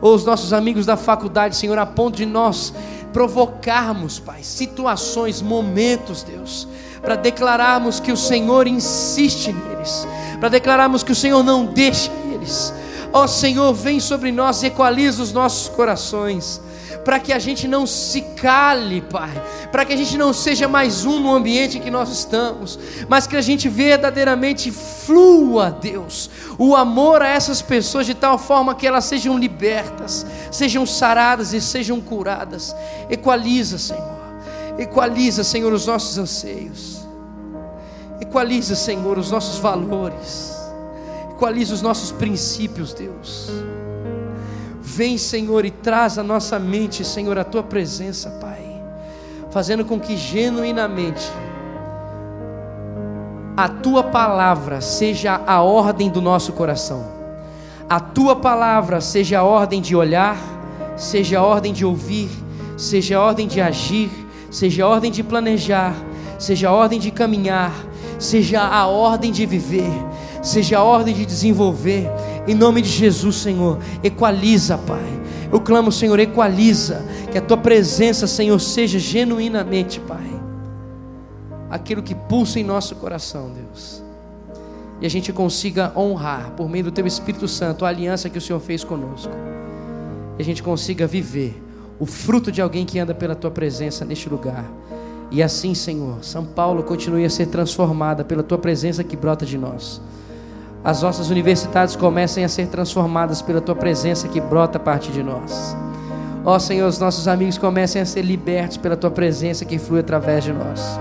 [0.00, 2.72] Ou os nossos amigos da faculdade, Senhor, a ponto de nós
[3.12, 6.68] provocarmos, Pai, situações, momentos, Deus,
[7.02, 10.06] para declararmos que o Senhor insiste neles,
[10.38, 12.72] para declararmos que o Senhor não deixa eles.
[13.12, 16.60] Ó oh, Senhor, vem sobre nós, equaliza os nossos corações,
[17.04, 19.30] para que a gente não se cale, Pai,
[19.72, 22.78] para que a gente não seja mais um no ambiente em que nós estamos,
[23.08, 26.28] mas que a gente verdadeiramente flua, Deus,
[26.58, 31.62] o amor a essas pessoas de tal forma que elas sejam libertas, sejam saradas e
[31.62, 32.76] sejam curadas.
[33.08, 34.18] Equaliza, Senhor.
[34.78, 36.98] Equaliza, Senhor, os nossos anseios.
[38.20, 40.57] Equaliza, Senhor, os nossos valores.
[41.38, 43.48] Equaliza os nossos princípios, Deus.
[44.82, 48.82] Vem, Senhor, e traz à nossa mente, Senhor, a tua presença, Pai.
[49.52, 51.24] Fazendo com que genuinamente
[53.56, 57.06] a tua palavra seja a ordem do nosso coração.
[57.88, 60.36] A tua palavra seja a ordem de olhar,
[60.96, 62.28] seja a ordem de ouvir,
[62.76, 64.10] seja a ordem de agir
[64.50, 65.94] seja a ordem de planejar,
[66.38, 67.72] seja a ordem de caminhar,
[68.18, 69.90] seja a ordem de viver,
[70.48, 72.10] seja a ordem de desenvolver,
[72.46, 75.18] em nome de Jesus, Senhor, equaliza, Pai.
[75.52, 80.28] Eu clamo, Senhor, equaliza, que a tua presença, Senhor, seja genuinamente, Pai,
[81.70, 84.02] aquilo que pulsa em nosso coração, Deus,
[85.00, 88.40] e a gente consiga honrar, por meio do teu Espírito Santo, a aliança que o
[88.40, 89.32] Senhor fez conosco,
[90.38, 91.62] e a gente consiga viver
[92.00, 94.64] o fruto de alguém que anda pela tua presença neste lugar.
[95.30, 99.58] E assim, Senhor, São Paulo continue a ser transformada pela tua presença que brota de
[99.58, 100.00] nós.
[100.84, 105.22] As nossas universidades comecem a ser transformadas pela tua presença que brota a partir de
[105.22, 105.76] nós.
[106.44, 110.00] Ó oh, Senhor, os nossos amigos comecem a ser libertos pela tua presença que flui
[110.00, 110.98] através de nós.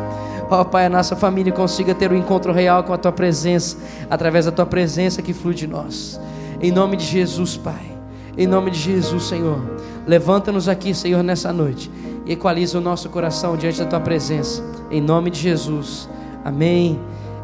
[0.49, 3.77] Ó oh, Pai, a nossa família consiga ter um encontro real com a tua presença,
[4.09, 6.19] através da tua presença que flui de nós.
[6.61, 7.95] Em nome de Jesus, Pai.
[8.37, 9.59] Em nome de Jesus, Senhor.
[10.05, 11.89] Levanta-nos aqui, Senhor, nessa noite.
[12.25, 14.63] E equaliza o nosso coração diante da tua presença.
[14.89, 16.09] Em nome de Jesus.
[16.43, 16.99] Amém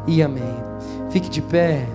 [0.06, 0.54] e amém.
[1.10, 1.86] Fique de pé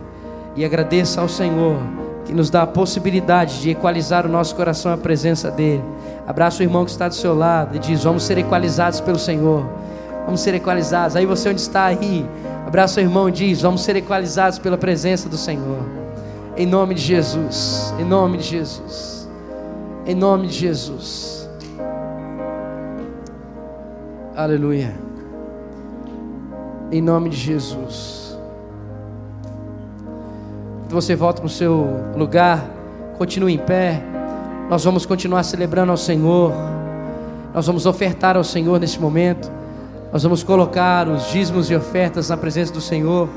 [0.59, 1.77] e agradeça ao Senhor
[2.25, 5.81] que nos dá a possibilidade de equalizar o nosso coração à presença dEle.
[6.27, 9.65] Abraça o irmão que está do seu lado e diz: Vamos ser equalizados pelo Senhor.
[10.25, 11.15] Vamos ser equalizados.
[11.15, 12.27] Aí você onde está aí,
[12.67, 15.79] abraça o irmão e diz: Vamos ser equalizados pela presença do Senhor.
[16.57, 17.93] Em nome de Jesus.
[17.97, 19.29] Em nome de Jesus.
[20.05, 21.49] Em nome de Jesus.
[24.35, 24.93] Aleluia.
[26.91, 28.18] Em nome de Jesus.
[30.89, 31.87] Você volta para o seu
[32.17, 32.65] lugar,
[33.15, 34.01] continue em pé.
[34.71, 36.51] Nós vamos continuar celebrando ao Senhor.
[37.53, 39.51] Nós vamos ofertar ao Senhor nesse momento.
[40.11, 43.29] Nós vamos colocar os dízimos e ofertas na presença do Senhor.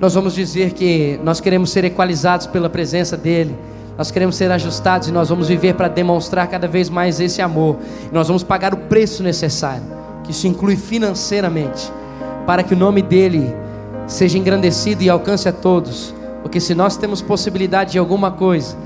[0.00, 3.54] Nós vamos dizer que nós queremos ser equalizados pela presença dEle.
[3.98, 7.76] Nós queremos ser ajustados e nós vamos viver para demonstrar cada vez mais esse amor.
[8.10, 9.84] Nós vamos pagar o preço necessário,
[10.24, 11.92] que isso inclui financeiramente,
[12.46, 13.54] para que o nome dele
[14.06, 16.14] seja engrandecido e alcance a todos.
[16.42, 18.76] Porque se nós temos possibilidade de alguma coisa,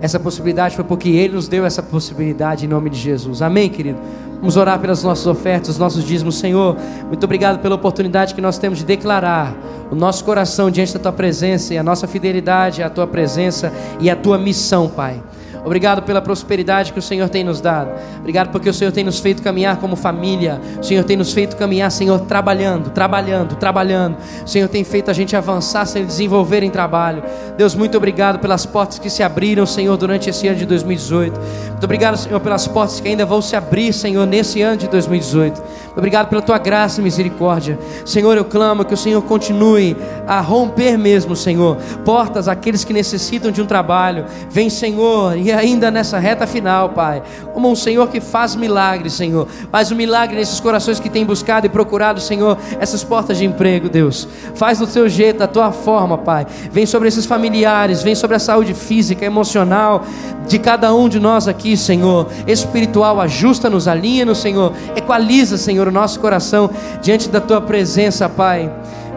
[0.00, 3.42] essa possibilidade foi porque Ele nos deu essa possibilidade em nome de Jesus.
[3.42, 3.98] Amém, querido?
[4.38, 6.76] Vamos orar pelas nossas ofertas, os nossos dízimos, Senhor.
[7.06, 9.54] Muito obrigado pela oportunidade que nós temos de declarar
[9.88, 14.10] o nosso coração diante da tua presença e a nossa fidelidade à tua presença e
[14.10, 15.22] à tua missão, Pai.
[15.64, 17.92] Obrigado pela prosperidade que o Senhor tem nos dado.
[18.18, 20.60] Obrigado porque o Senhor tem nos feito caminhar como família.
[20.80, 24.16] O Senhor tem nos feito caminhar, Senhor, trabalhando, trabalhando, trabalhando.
[24.44, 27.22] O Senhor tem feito a gente avançar, Senhor, desenvolver em trabalho.
[27.56, 31.40] Deus, muito obrigado pelas portas que se abriram, Senhor, durante esse ano de 2018.
[31.70, 35.62] Muito obrigado, Senhor, pelas portas que ainda vão se abrir, Senhor, nesse ano de 2018.
[35.96, 37.78] Obrigado pela tua graça e misericórdia.
[38.04, 39.96] Senhor, eu clamo que o Senhor continue
[40.26, 44.24] a romper mesmo, Senhor, portas àqueles que necessitam de um trabalho.
[44.50, 47.22] Vem, Senhor, e Ainda nessa reta final, Pai,
[47.52, 51.66] como um Senhor que faz milagres, Senhor, faz um milagre nesses corações que têm buscado
[51.66, 54.28] e procurado, Senhor, essas portas de emprego, Deus.
[54.54, 56.46] Faz do teu jeito, da tua forma, Pai.
[56.70, 60.04] Vem sobre esses familiares, vem sobre a saúde física, emocional
[60.46, 62.28] de cada um de nós aqui, Senhor.
[62.46, 64.72] Espiritual, ajusta-nos, alinha-nos, Senhor.
[64.96, 68.70] Equaliza, Senhor, o nosso coração diante da tua presença, Pai.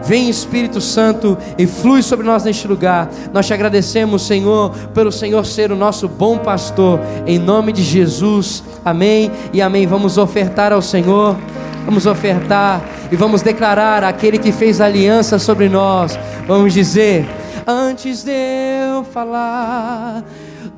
[0.06, 3.10] Vem Espírito Santo e flui sobre nós neste lugar.
[3.32, 7.00] Nós te agradecemos, Senhor, pelo Senhor ser o nosso bom pastor.
[7.26, 8.62] Em nome de Jesus.
[8.84, 9.84] Amém e amém.
[9.84, 11.36] Vamos ofertar ao Senhor.
[11.84, 16.16] Vamos ofertar e vamos declarar aquele que fez aliança sobre nós.
[16.46, 17.26] Vamos dizer:
[17.66, 20.22] Antes de eu falar,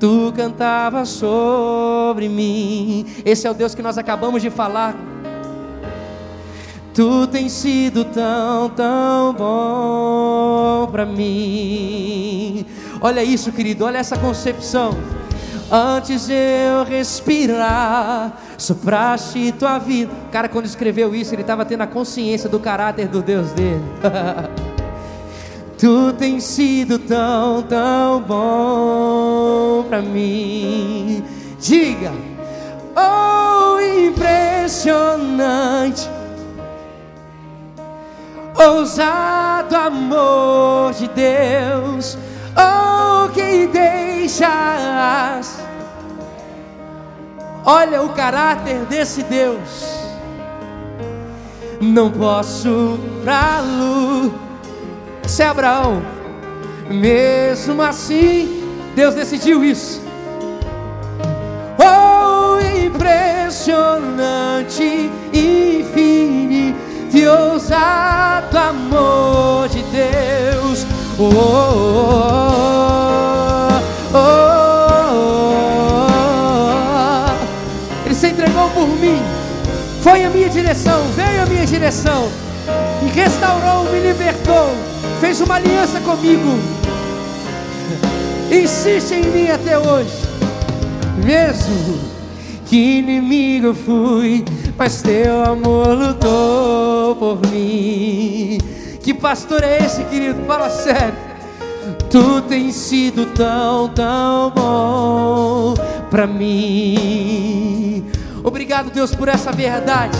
[0.01, 3.05] tu cantava sobre mim.
[3.27, 4.95] Esse é o Deus que nós acabamos de falar.
[6.99, 12.67] Tu tens sido tão, tão bom para mim.
[13.01, 14.91] Olha isso, querido, olha essa concepção.
[15.71, 20.11] Antes eu respirar, sopraste tua vida.
[20.27, 23.81] O cara, quando escreveu isso, ele estava tendo a consciência do caráter do Deus dele.
[25.79, 31.23] tu tens sido tão, tão bom para mim.
[31.61, 32.11] Diga,
[32.97, 33.79] oh,
[34.09, 36.18] impressionante
[38.59, 42.19] ousado amor de Deus,
[42.57, 44.47] oh que deixas.
[47.65, 49.87] Olha o caráter desse Deus.
[51.81, 54.35] Não posso pra-lo.
[55.25, 56.03] Esse é Abraão.
[56.91, 58.65] Mesmo assim,
[58.97, 60.03] Deus decidiu isso.
[61.79, 70.87] Oh, impressionante, infinito de ousado amor de Deus.
[71.19, 71.35] Oh, oh,
[74.15, 74.19] oh,
[77.35, 79.21] oh, Ele se entregou por mim,
[80.03, 82.29] foi a minha direção, veio a minha direção,
[83.03, 84.71] e restaurou, me libertou,
[85.21, 86.59] fez uma aliança comigo,
[88.53, 90.15] insiste em mim até hoje,
[91.25, 92.18] mesmo
[92.69, 94.45] que inimigo fui
[94.79, 98.59] mas teu amor lutou por mim.
[99.03, 100.45] Que pastor é esse, querido?
[100.47, 101.15] Fala sério.
[102.09, 105.75] Tu tens sido tão, tão bom
[106.09, 108.07] para mim.
[108.45, 110.17] Obrigado, Deus, por essa verdade.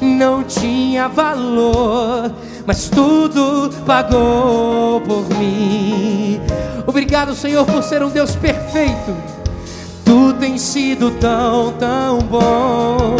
[0.00, 2.32] Não tinha valor,
[2.66, 6.40] mas tudo pagou por mim.
[6.86, 9.39] Obrigado, Senhor, por ser um Deus perfeito.
[10.60, 13.16] Sido tão, tão bom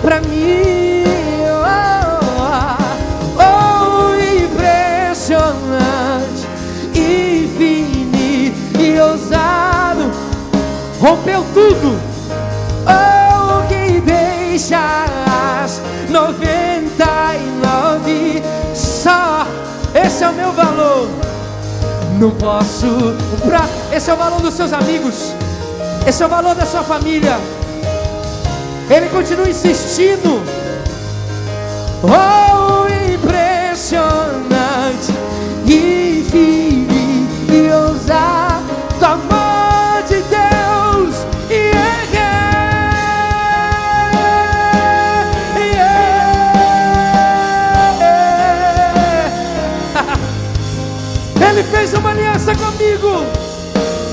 [0.00, 1.02] pra mim.
[1.50, 4.14] Oh, oh,
[4.44, 6.46] impressionante,
[6.94, 10.12] infinito e ousado,
[11.00, 11.98] rompeu tudo.
[12.86, 19.44] Oh, que deixas 99 só.
[19.92, 21.08] Esse é o meu valor.
[22.20, 22.86] Não posso
[23.42, 23.68] comprar.
[23.92, 25.34] Esse é o valor dos seus amigos.
[26.06, 27.36] Esse é o valor da sua família.
[28.88, 30.40] Ele continua insistindo.
[32.04, 35.12] Oh, impressionante,
[35.64, 41.16] infinito e ousado amor de Deus.
[41.50, 42.12] Yeah,
[45.58, 45.76] yeah.
[51.50, 53.45] Ele fez uma aliança comigo.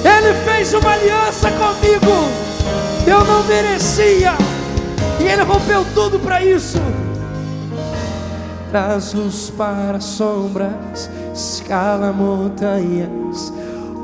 [0.04, 2.30] Ele fez uma aliança comigo.
[3.08, 4.34] Eu não merecia.
[5.20, 6.80] E Ele rompeu tudo para isso.
[8.70, 13.54] Traz luz para sombras, escala montanhas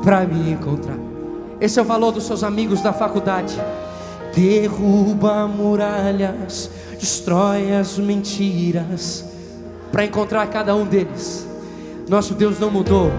[0.02, 0.96] para me encontrar.
[1.60, 3.60] Esse é o valor dos seus amigos da faculdade.
[4.34, 9.24] Derruba muralhas, destrói as mentiras
[9.90, 11.46] para encontrar cada um deles.
[12.08, 13.10] Nosso Deus não mudou.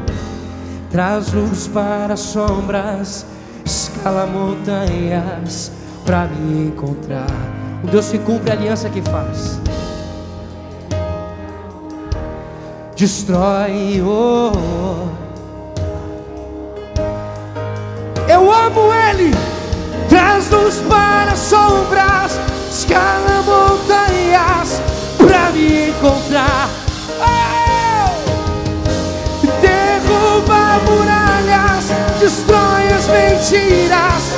[0.91, 3.25] Traz luz para sombras,
[3.63, 5.71] escala montanhas
[6.05, 7.27] para me encontrar.
[7.81, 9.57] O Deus que cumpre a aliança que faz.
[12.97, 15.07] Destrói, oh, oh.
[18.27, 19.33] Eu amo Ele.
[20.09, 22.37] Traz luz para sombras,
[22.69, 24.81] escala montanhas
[25.17, 26.80] para me encontrar.
[33.41, 34.37] Mentiras.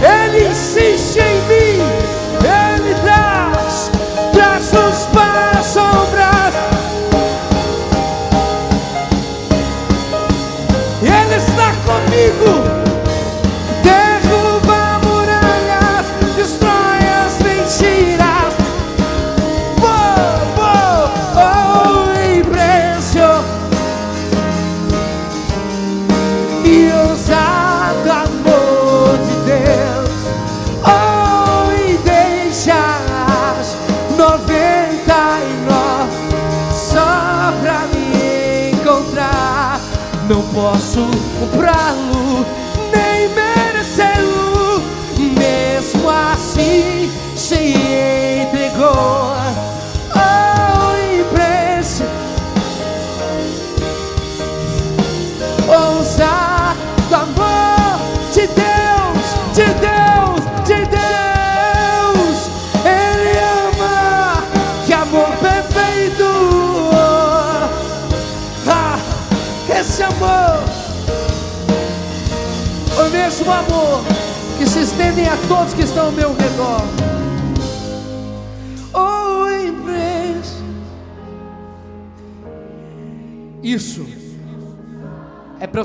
[0.00, 1.37] Ele insiste em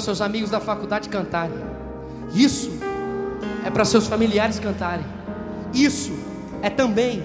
[0.04, 1.58] seus amigos da faculdade cantarem.
[2.34, 2.72] Isso
[3.66, 5.06] é para seus familiares cantarem.
[5.74, 6.12] Isso
[6.62, 7.24] é também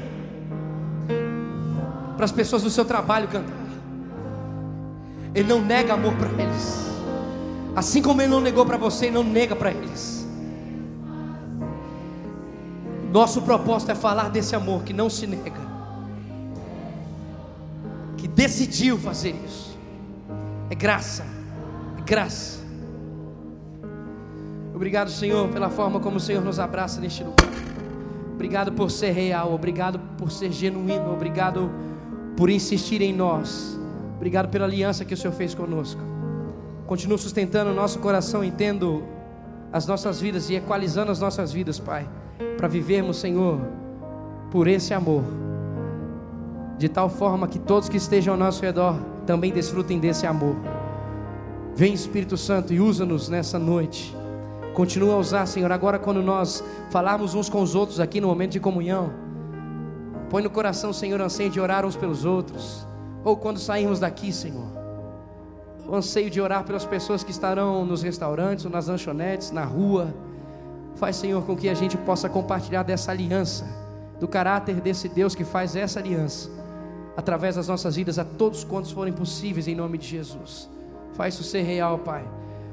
[2.16, 3.56] para as pessoas do seu trabalho cantar.
[5.34, 6.88] Ele não nega amor para eles.
[7.76, 10.26] Assim como ele não negou para você, ele não nega para eles.
[13.12, 15.60] Nosso propósito é falar desse amor que não se nega,
[18.16, 19.78] que decidiu fazer isso.
[20.68, 21.24] É graça,
[21.96, 22.57] é graça.
[24.78, 27.50] Obrigado, Senhor, pela forma como o Senhor nos abraça neste lugar.
[28.32, 31.68] Obrigado por ser real, obrigado por ser genuíno, obrigado
[32.36, 33.76] por insistir em nós.
[34.14, 36.00] Obrigado pela aliança que o Senhor fez conosco.
[36.86, 39.02] Continua sustentando o nosso coração, entendo
[39.72, 42.08] as nossas vidas e equalizando as nossas vidas, Pai,
[42.56, 43.58] para vivermos, Senhor,
[44.48, 45.24] por esse amor,
[46.78, 50.54] de tal forma que todos que estejam ao nosso redor também desfrutem desse amor.
[51.74, 54.16] Vem Espírito Santo e usa-nos nessa noite.
[54.74, 58.52] Continua a usar, Senhor, agora quando nós falarmos uns com os outros aqui no momento
[58.52, 59.12] de comunhão.
[60.30, 62.86] Põe no coração, Senhor, anseio de orar uns pelos outros.
[63.24, 64.68] Ou quando sairmos daqui, Senhor.
[65.86, 70.14] O anseio de orar pelas pessoas que estarão nos restaurantes ou nas lanchonetes, na rua.
[70.96, 73.64] Faz, Senhor, com que a gente possa compartilhar dessa aliança,
[74.20, 76.50] do caráter desse Deus que faz essa aliança,
[77.16, 80.68] através das nossas vidas, a todos quantos forem possíveis, em nome de Jesus.
[81.14, 82.24] Faz isso ser real, Pai.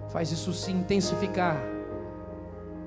[0.10, 1.58] Faz isso se intensificar,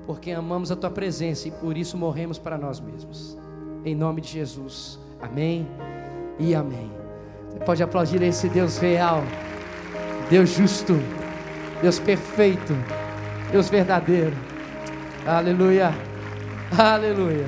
[0.09, 3.37] porque amamos a Tua presença e por isso morremos para nós mesmos.
[3.85, 4.97] Em nome de Jesus.
[5.21, 5.67] Amém
[6.39, 6.91] e amém.
[7.47, 9.21] Você pode aplaudir esse Deus real,
[10.27, 10.97] Deus justo,
[11.79, 12.73] Deus perfeito,
[13.51, 14.35] Deus verdadeiro.
[15.27, 15.93] Aleluia,
[16.75, 17.45] aleluia,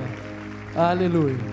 [0.76, 1.51] aleluia.